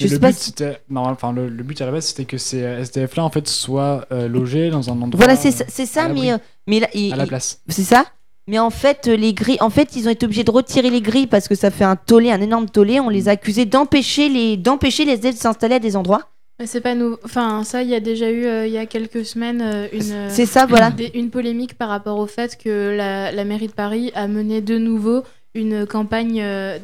Je 0.00 0.06
le 0.06 0.10
sais 0.10 0.18
but, 0.18 0.34
si- 0.34 0.54
non, 0.88 1.02
enfin, 1.06 1.30
le, 1.32 1.48
le 1.48 1.62
but 1.62 1.80
à 1.82 1.86
la 1.86 1.92
base, 1.92 2.06
c'était 2.06 2.24
que 2.24 2.38
ces 2.38 2.62
euh, 2.62 2.80
SDF-là, 2.80 3.22
en 3.22 3.30
fait, 3.30 3.46
soient 3.46 4.06
euh, 4.10 4.28
logés 4.28 4.70
dans 4.70 4.88
un 4.88 5.00
endroit. 5.00 5.18
Voilà, 5.18 5.36
c'est 5.36 5.50
ça, 5.52 5.64
euh, 5.64 5.86
ça 5.86 6.08
mais, 6.08 6.32
mais 6.66 6.80
là, 6.80 6.88
il- 6.94 7.12
à 7.12 7.16
la 7.16 7.26
place. 7.26 7.60
c'est 7.68 7.82
ça? 7.84 8.06
Mais 8.50 8.58
en 8.58 8.70
fait, 8.70 9.06
euh, 9.06 9.14
les 9.16 9.32
grilles, 9.32 9.58
en 9.60 9.70
fait, 9.70 9.94
ils 9.94 10.08
ont 10.08 10.10
été 10.10 10.26
obligés 10.26 10.42
de 10.42 10.50
retirer 10.50 10.90
les 10.90 11.00
grilles 11.00 11.28
parce 11.28 11.46
que 11.46 11.54
ça 11.54 11.70
fait 11.70 11.84
un 11.84 11.94
tollé, 11.94 12.32
un 12.32 12.40
énorme 12.40 12.68
tollé. 12.68 12.98
On 12.98 13.08
les 13.08 13.28
a 13.28 13.32
accusés 13.32 13.64
d'empêcher 13.64 14.28
les, 14.28 14.56
d'empêcher 14.56 15.04
les 15.04 15.12
SDF 15.12 15.36
de 15.36 15.40
s'installer 15.40 15.76
à 15.76 15.78
des 15.78 15.94
endroits. 15.94 16.22
Mais 16.58 16.66
c'est 16.66 16.80
pas 16.80 16.96
nous. 16.96 17.16
Enfin, 17.24 17.62
ça, 17.62 17.84
il 17.84 17.88
y 17.88 17.94
a 17.94 18.00
déjà 18.00 18.28
eu, 18.28 18.46
euh, 18.46 18.66
il 18.66 18.72
y 18.72 18.76
a 18.76 18.86
quelques 18.86 19.24
semaines, 19.24 19.62
euh, 19.62 19.86
une. 19.92 20.28
C'est 20.30 20.46
ça, 20.46 20.66
voilà. 20.66 20.92
une 21.14 21.30
polémique 21.30 21.78
par 21.78 21.88
rapport 21.90 22.18
au 22.18 22.26
fait 22.26 22.58
que 22.58 22.96
la, 22.96 23.30
la 23.30 23.44
mairie 23.44 23.68
de 23.68 23.72
Paris 23.72 24.10
a 24.16 24.26
mené 24.26 24.60
de 24.60 24.78
nouveau 24.78 25.22
une 25.54 25.86
campagne 25.86 26.42
euh, 26.42 26.76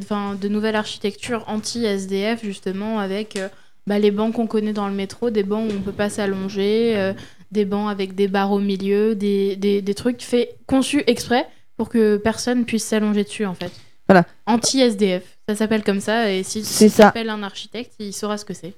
enfin, 0.00 0.34
de 0.40 0.48
nouvelle 0.48 0.76
architecture 0.76 1.44
anti-SDF, 1.46 2.42
justement, 2.42 3.00
avec 3.00 3.38
bah, 3.86 3.98
les 3.98 4.10
bancs 4.10 4.32
qu'on 4.34 4.46
connaît 4.46 4.72
dans 4.72 4.88
le 4.88 4.94
métro, 4.94 5.30
des 5.30 5.42
bancs 5.42 5.70
où 5.70 5.74
on 5.76 5.80
peut 5.80 5.92
pas 5.92 6.08
s'allonger, 6.10 6.96
euh, 6.96 7.12
des 7.52 7.64
bancs 7.64 7.90
avec 7.90 8.14
des 8.14 8.28
barres 8.28 8.52
au 8.52 8.58
milieu, 8.58 9.14
des, 9.14 9.56
des, 9.56 9.82
des 9.82 9.94
trucs 9.94 10.22
faits, 10.22 10.56
conçus 10.66 11.04
exprès 11.06 11.46
pour 11.76 11.88
que 11.88 12.16
personne 12.16 12.64
puisse 12.64 12.84
s'allonger 12.84 13.24
dessus, 13.24 13.46
en 13.46 13.54
fait. 13.54 13.70
Voilà. 14.08 14.24
Anti-SDF, 14.46 15.22
ça 15.48 15.54
s'appelle 15.56 15.82
comme 15.84 16.00
ça, 16.00 16.32
et 16.32 16.42
si 16.42 16.64
C'est 16.64 16.86
tu 16.88 16.94
ça. 16.94 17.08
appelles 17.08 17.28
un 17.30 17.42
architecte, 17.42 17.92
il 17.98 18.12
saura 18.12 18.38
ce 18.38 18.44
que 18.44 18.54
c'est. 18.54 18.74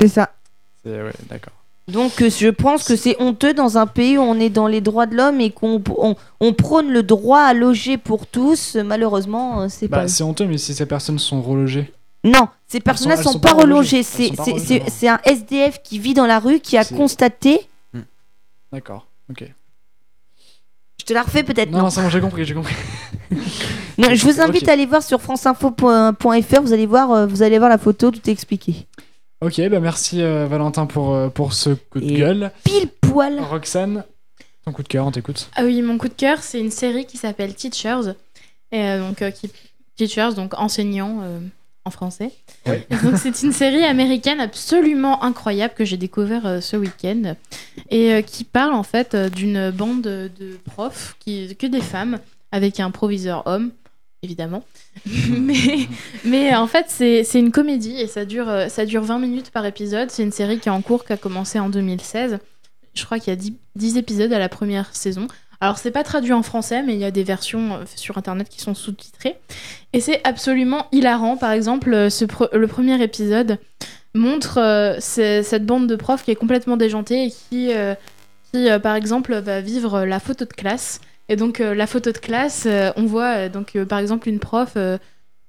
C'est 0.00 0.08
ça. 0.08 0.32
C'est, 0.84 0.90
ouais, 1.02 1.12
d'accord. 1.28 1.52
Donc 1.88 2.22
euh, 2.22 2.30
je 2.30 2.48
pense 2.48 2.84
que 2.84 2.94
c'est 2.94 3.20
honteux 3.20 3.52
dans 3.54 3.76
un 3.78 3.86
pays 3.86 4.16
où 4.16 4.20
on 4.20 4.38
est 4.38 4.50
dans 4.50 4.68
les 4.68 4.80
droits 4.80 5.06
de 5.06 5.16
l'homme 5.16 5.40
et 5.40 5.50
qu'on 5.50 5.82
on, 5.98 6.14
on 6.40 6.52
prône 6.52 6.92
le 6.92 7.02
droit 7.02 7.40
à 7.40 7.52
loger 7.54 7.96
pour 7.98 8.26
tous. 8.28 8.76
Malheureusement, 8.76 9.62
euh, 9.62 9.66
c'est 9.68 9.88
Bah, 9.88 9.98
pas. 10.02 10.08
c'est 10.08 10.22
honteux, 10.22 10.46
mais 10.46 10.58
si 10.58 10.72
ces 10.74 10.86
personnes 10.86 11.18
sont 11.18 11.42
relogées. 11.42 11.92
Non, 12.22 12.48
ces 12.70 12.80
personnes-là 12.80 13.16
elles 13.16 13.24
sont, 13.24 13.32
sont 13.32 13.40
pas 13.40 13.52
relogées. 13.52 14.02
C'est 14.02 14.28
sont 14.28 14.34
pas 14.34 14.44
c'est- 14.44 14.50
relogées, 14.52 14.66
c'est- 14.66 14.78
non. 14.80 14.86
c'est 14.88 15.08
un 15.08 15.20
SDF 15.24 15.82
qui 15.82 15.98
vit 15.98 16.14
dans 16.14 16.26
la 16.26 16.38
rue 16.38 16.60
qui 16.60 16.76
a 16.76 16.84
constaté. 16.84 17.60
D'accord, 18.72 19.06
ok. 19.28 19.44
Je 21.00 21.04
te 21.04 21.12
la 21.12 21.22
refais 21.22 21.42
peut-être. 21.42 21.70
Non, 21.70 21.78
Non, 21.78 21.84
non, 21.84 21.90
c'est 21.90 22.02
bon, 22.02 22.10
j'ai 22.10 22.20
compris, 22.20 22.44
j'ai 22.44 22.54
compris. 22.54 22.74
Non, 23.98 24.14
je 24.14 24.24
vous 24.24 24.40
invite 24.40 24.66
à 24.68 24.72
aller 24.72 24.86
voir 24.86 25.02
sur 25.02 25.20
franceinfo.fr. 25.20 26.62
Vous 26.62 26.72
allez 26.72 26.86
voir, 26.86 27.10
euh, 27.12 27.26
vous 27.26 27.42
allez 27.42 27.58
voir 27.58 27.68
la 27.68 27.76
photo, 27.78 28.10
tout 28.10 28.20
est 28.28 28.32
expliqué. 28.32 28.86
Ok, 29.42 29.60
bah 29.68 29.80
merci 29.80 30.22
euh, 30.22 30.46
Valentin 30.46 30.86
pour, 30.86 31.12
euh, 31.14 31.28
pour 31.28 31.52
ce 31.52 31.70
coup 31.70 32.00
de 32.00 32.06
Et- 32.10 32.14
gueule. 32.14 32.50
Pile 32.64 32.88
poil. 33.00 33.38
Roxane, 33.40 34.04
ton 34.64 34.72
coup 34.72 34.82
de 34.82 34.88
cœur, 34.88 35.04
on 35.06 35.10
t'écoute. 35.10 35.50
Ah 35.54 35.64
oui, 35.64 35.82
mon 35.82 35.98
coup 35.98 36.08
de 36.08 36.14
cœur, 36.14 36.38
c'est 36.42 36.60
une 36.60 36.70
série 36.70 37.04
qui 37.06 37.18
s'appelle 37.18 37.54
Teachers. 37.54 38.14
Et, 38.72 38.80
euh, 38.82 39.06
donc, 39.06 39.20
euh, 39.22 39.30
qui... 39.30 39.50
Teachers, 39.96 40.32
donc 40.34 40.54
enseignants 40.58 41.18
euh, 41.22 41.40
en 41.84 41.90
français. 41.90 42.30
Donc, 42.66 43.16
c'est 43.16 43.42
une 43.42 43.52
série 43.52 43.84
américaine 43.84 44.40
absolument 44.40 45.22
incroyable 45.22 45.74
que 45.74 45.84
j'ai 45.84 45.96
découvert 45.96 46.46
euh, 46.46 46.60
ce 46.60 46.76
week-end. 46.76 47.34
Et 47.88 48.12
euh, 48.12 48.22
qui 48.22 48.44
parle 48.44 48.74
en 48.74 48.82
fait 48.82 49.14
euh, 49.14 49.28
d'une 49.28 49.70
bande 49.70 50.02
de 50.02 50.58
profs, 50.66 51.16
qui... 51.20 51.56
que 51.56 51.66
des 51.66 51.80
femmes, 51.80 52.18
avec 52.52 52.80
un 52.80 52.90
proviseur 52.90 53.46
homme, 53.46 53.70
évidemment. 54.22 54.64
mais, 55.30 55.88
mais 56.24 56.54
en 56.54 56.66
fait, 56.66 56.86
c'est 56.88 57.38
une 57.38 57.52
comédie 57.52 57.98
et 57.98 58.06
ça 58.06 58.24
dure, 58.24 58.66
ça 58.68 58.84
dure 58.84 59.02
20 59.02 59.18
minutes 59.18 59.50
par 59.50 59.64
épisode. 59.64 60.10
C'est 60.10 60.22
une 60.22 60.32
série 60.32 60.58
qui 60.58 60.68
est 60.68 60.72
en 60.72 60.82
cours, 60.82 61.04
qui 61.04 61.12
a 61.12 61.16
commencé 61.16 61.58
en 61.58 61.70
2016. 61.70 62.38
Je 62.92 63.04
crois 63.04 63.18
qu'il 63.18 63.28
y 63.28 63.32
a 63.32 63.36
10, 63.36 63.54
10 63.76 63.96
épisodes 63.96 64.32
à 64.32 64.38
la 64.38 64.48
première 64.48 64.94
saison. 64.94 65.28
Alors, 65.60 65.76
c'est 65.76 65.90
pas 65.90 66.02
traduit 66.02 66.32
en 66.32 66.42
français, 66.42 66.82
mais 66.82 66.94
il 66.94 66.98
y 67.00 67.04
a 67.04 67.10
des 67.10 67.22
versions 67.22 67.74
euh, 67.74 67.84
sur 67.94 68.16
internet 68.16 68.48
qui 68.48 68.60
sont 68.60 68.74
sous-titrées. 68.74 69.36
Et 69.92 70.00
c'est 70.00 70.26
absolument 70.26 70.86
hilarant. 70.90 71.36
Par 71.36 71.52
exemple, 71.52 71.92
euh, 71.92 72.08
le 72.52 72.66
premier 72.66 73.02
épisode 73.02 73.58
montre 74.14 74.58
euh, 74.58 74.96
cette 75.00 75.66
bande 75.66 75.86
de 75.86 75.96
profs 75.96 76.24
qui 76.24 76.30
est 76.30 76.36
complètement 76.36 76.78
déjantée 76.78 77.26
et 77.26 77.30
qui, 77.30 77.70
par 78.82 78.96
exemple, 78.96 79.34
va 79.34 79.60
vivre 79.60 80.04
la 80.04 80.18
photo 80.18 80.46
de 80.46 80.52
classe. 80.52 81.00
Et 81.28 81.36
donc, 81.36 81.58
la 81.60 81.86
photo 81.86 82.10
de 82.10 82.18
classe, 82.18 82.66
on 82.96 83.04
voit, 83.04 83.48
donc, 83.48 83.78
par 83.84 84.00
exemple, 84.00 84.28
une 84.28 84.40
prof 84.40 84.76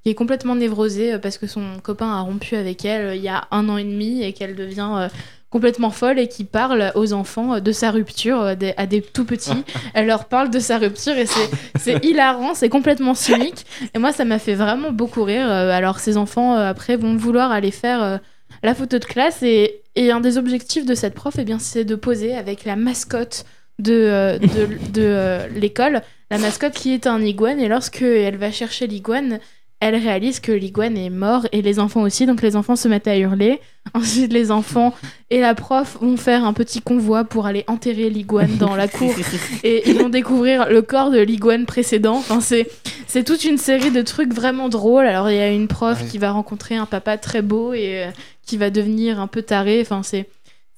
qui 0.04 0.10
est 0.10 0.16
complètement 0.16 0.56
névrosée 0.56 1.18
parce 1.18 1.40
que 1.40 1.48
son 1.48 1.80
copain 1.82 2.12
a 2.12 2.22
rompu 2.22 2.56
avec 2.56 2.86
elle 2.86 3.16
il 3.16 3.24
y 3.24 3.30
a 3.30 3.48
un 3.50 3.68
an 3.68 3.78
et 3.78 3.84
demi 3.84 4.22
et 4.22 4.34
qu'elle 4.34 4.56
devient 4.56 5.10
complètement 5.52 5.92
folle 5.92 6.18
et 6.18 6.28
qui 6.28 6.44
parle 6.46 6.92
aux 6.96 7.14
enfants 7.14 7.56
euh, 7.56 7.60
de 7.60 7.72
sa 7.72 7.92
rupture, 7.92 8.42
euh, 8.42 8.56
des- 8.56 8.74
à 8.78 8.88
des 8.88 9.02
tout 9.02 9.26
petits. 9.26 9.64
Elle 9.94 10.08
leur 10.08 10.26
parle 10.26 10.50
de 10.50 10.58
sa 10.60 10.80
rupture 10.80 11.16
et 11.18 11.26
c'est- 11.28 12.04
hilarant, 12.04 12.56
c'est 12.56 12.70
complètement 12.70 13.14
cynique. 13.14 13.66
Et 13.94 14.00
moi, 14.00 14.12
ça 14.14 14.26
m'a 14.26 14.40
fait 14.40 14.56
vraiment 14.56 14.92
beaucoup 14.92 15.24
rire. 15.24 15.46
Euh, 15.50 15.70
Alors, 15.70 16.00
ces 16.00 16.18
enfants, 16.18 16.56
après, 16.56 16.96
vont 16.96 17.16
vouloir 17.16 17.52
aller 17.52 17.72
faire 17.72 18.20
la 18.64 18.74
photo 18.76 18.98
de 18.98 19.06
classe 19.06 19.44
et, 19.44 19.82
et 19.96 20.12
un 20.12 20.22
des 20.22 20.38
objectifs 20.38 20.86
de 20.86 20.96
cette 20.96 21.14
prof, 21.14 21.36
eh 21.38 21.44
bien, 21.44 21.60
c'est 21.60 21.84
de 21.86 21.96
poser 21.96 22.34
avec 22.36 22.66
la 22.66 22.76
mascotte 22.76 23.46
de, 23.80 24.38
de, 24.40 24.92
de, 24.92 25.38
l'école, 25.60 26.02
la 26.30 26.38
mascotte 26.38 26.74
qui 26.74 26.94
est 26.94 27.08
un 27.08 27.22
iguane. 27.22 27.60
Et 27.60 27.68
lorsque 27.68 28.02
elle 28.02 28.38
va 28.38 28.52
chercher 28.52 28.88
l'iguane, 28.88 29.40
elle 29.82 29.96
réalise 29.96 30.40
que 30.40 30.52
l'iguane 30.52 30.96
est 30.96 31.10
mort 31.10 31.46
et 31.52 31.62
les 31.62 31.80
enfants 31.80 32.04
aussi. 32.04 32.26
Donc 32.26 32.42
les 32.42 32.56
enfants 32.56 32.76
se 32.78 32.88
mettent 32.88 33.08
à 33.08 33.18
hurler. 33.18 33.60
Ensuite, 33.96 34.32
les 34.32 34.52
enfants 34.52 34.94
et 35.32 35.42
la 35.42 35.56
prof 35.56 35.98
vont 36.00 36.16
faire 36.16 36.46
un 36.46 36.54
petit 36.54 36.82
convoi 36.82 37.24
pour 37.26 37.48
aller 37.48 37.64
enterrer 37.68 38.10
l'iguane 38.12 38.58
dans 38.58 38.76
la 38.76 38.88
cour 38.88 39.12
et 39.64 39.90
ils 39.90 39.98
vont 39.98 40.10
découvrir 40.10 40.70
le 40.70 40.82
corps 40.84 41.10
de 41.12 41.20
l'iguane 41.20 41.66
précédent. 41.66 42.16
Enfin, 42.16 42.40
c'est 42.40 42.68
c'est 43.08 43.24
toute 43.26 43.44
une 43.44 43.58
série 43.58 43.92
de 43.92 44.02
trucs 44.04 44.34
vraiment 44.34 44.70
drôles. 44.70 45.08
Alors 45.08 45.30
il 45.30 45.36
y 45.36 45.40
a 45.40 45.50
une 45.50 45.68
prof 45.68 46.00
Ouais. 46.02 46.08
qui 46.08 46.18
va 46.20 46.32
rencontrer 46.32 46.76
un 46.76 46.86
papa 46.86 47.18
très 47.18 47.42
beau 47.42 47.74
et 47.74 48.06
euh, 48.06 48.12
qui 48.46 48.58
va 48.58 48.70
devenir 48.70 49.20
un 49.20 49.28
peu 49.28 49.42
taré. 49.42 49.82
Enfin, 49.82 50.04
c'est 50.04 50.30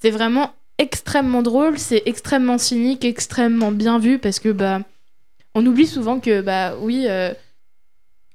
c'est 0.01 0.10
vraiment 0.12 0.51
extrêmement 0.77 1.41
drôle, 1.43 1.77
c'est 1.77 2.03
extrêmement 2.05 2.57
cynique, 2.57 3.03
extrêmement 3.05 3.71
bien 3.71 3.99
vu 3.99 4.17
parce 4.17 4.39
que 4.39 4.49
bah 4.49 4.80
on 5.56 5.65
oublie 5.65 5.86
souvent 5.88 6.19
que 6.19 6.41
bah 6.41 6.73
oui 6.82 7.06
euh, 7.08 7.34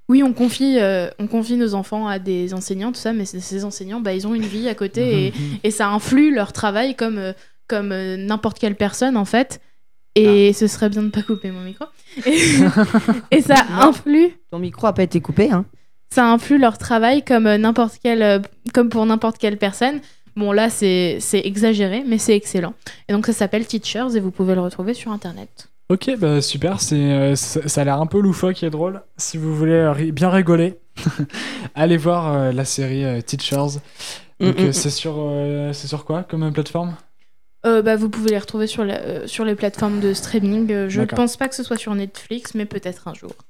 oui 0.09 0.23
on 0.23 0.33
confie 0.33 0.79
euh, 0.79 1.09
on 1.19 1.27
confie 1.27 1.57
nos 1.57 1.75
enfants 1.75 2.07
à 2.07 2.19
des 2.19 2.55
enseignants 2.55 2.93
tout 2.93 3.01
ça 3.01 3.13
mais 3.13 3.25
ces 3.25 3.65
enseignants 3.65 4.01
bah 4.01 4.15
ils 4.15 4.27
ont 4.27 4.35
une 4.35 4.47
vie 4.47 4.69
à 4.69 4.75
côté 4.75 5.27
et, 5.27 5.33
et 5.65 5.71
ça 5.71 5.89
influe 5.89 6.35
leur 6.35 6.53
travail 6.53 6.95
comme 6.95 7.19
euh, 7.19 7.33
comme 7.67 7.93
euh, 7.93 8.17
n'importe 8.17 8.59
quelle 8.59 8.77
personne 8.77 9.17
en 9.17 9.27
fait. 9.27 9.61
Et 10.15 10.53
ce 10.53 10.67
serait 10.67 10.89
bien 10.89 11.03
de 11.05 11.11
pas 11.11 11.23
couper 11.23 11.53
mon 11.53 11.61
micro. 11.61 11.85
Et, 12.27 12.41
et 13.31 13.41
ça 13.41 13.67
influe. 13.79 14.31
Ton 14.51 14.59
micro 14.59 14.89
a 14.89 14.93
pas 14.93 15.05
été 15.05 15.21
coupé, 15.21 15.53
hein. 15.53 15.65
ça 16.11 16.25
influe 16.33 16.59
leur 16.59 16.77
travail 16.77 17.25
comme 17.25 17.45
n'importe 17.45 17.99
quelle 18.03 18.43
comme 18.75 18.89
pour 18.89 19.05
n'importe 19.07 19.39
quelle 19.39 19.59
personne. 19.59 20.01
Bon 20.35 20.51
là 20.51 20.71
c'est 20.71 21.19
c'est 21.21 21.47
exagéré 21.47 22.03
mais 22.07 22.19
c'est 22.19 22.35
excellent. 22.35 22.75
Et 23.09 23.13
donc 23.13 23.27
ça 23.27 23.33
s'appelle 23.33 23.67
Teachers 23.67 24.17
et 24.17 24.21
vous 24.21 24.31
pouvez 24.31 24.55
le 24.55 24.63
retrouver 24.63 24.95
sur 24.95 25.13
internet 25.13 25.69
Ok, 25.89 26.11
bah 26.19 26.43
super, 26.43 26.81
c'est, 26.83 26.97
euh, 26.97 27.35
ça, 27.35 27.81
a 27.81 27.85
l'air 27.85 27.99
un 28.01 28.07
peu 28.07 28.21
loufoque 28.21 28.63
et 28.63 28.69
drôle. 28.69 29.03
Si 29.17 29.39
vous 29.39 29.57
voulez 29.57 29.73
euh, 29.73 30.13
bien 30.13 30.29
rigoler, 30.29 30.79
allez 31.75 31.97
voir 31.97 32.35
euh, 32.35 32.53
la 32.53 32.67
série 32.67 33.23
Teachers. 33.23 33.81
Donc 34.43 34.65
Mm, 34.65 34.67
mm, 34.67 34.69
euh, 34.69 34.73
c'est 34.73 34.91
sur, 34.91 35.15
c'est 35.75 35.89
sur 35.89 36.05
quoi 36.05 36.25
comme 36.25 36.53
plateforme? 36.53 36.97
Euh, 37.67 37.83
bah, 37.83 37.97
vous 37.97 38.09
pouvez 38.09 38.31
les 38.31 38.39
retrouver 38.39 38.67
sur, 38.67 38.85
la- 38.85 39.01
euh, 39.01 39.27
sur 39.27 39.45
les 39.45 39.55
plateformes 39.55 40.01
de 40.01 40.13
streaming. 40.15 40.89
Je 40.89 41.01
ne 41.01 41.07
pense 41.07 41.37
pas 41.37 41.49
que 41.49 41.55
ce 41.55 41.63
soit 41.63 41.77
sur 41.77 41.95
Netflix, 41.95 42.55
mais 42.55 42.67
peut-être 42.67 43.09
un 43.09 43.15
jour. 43.15 43.45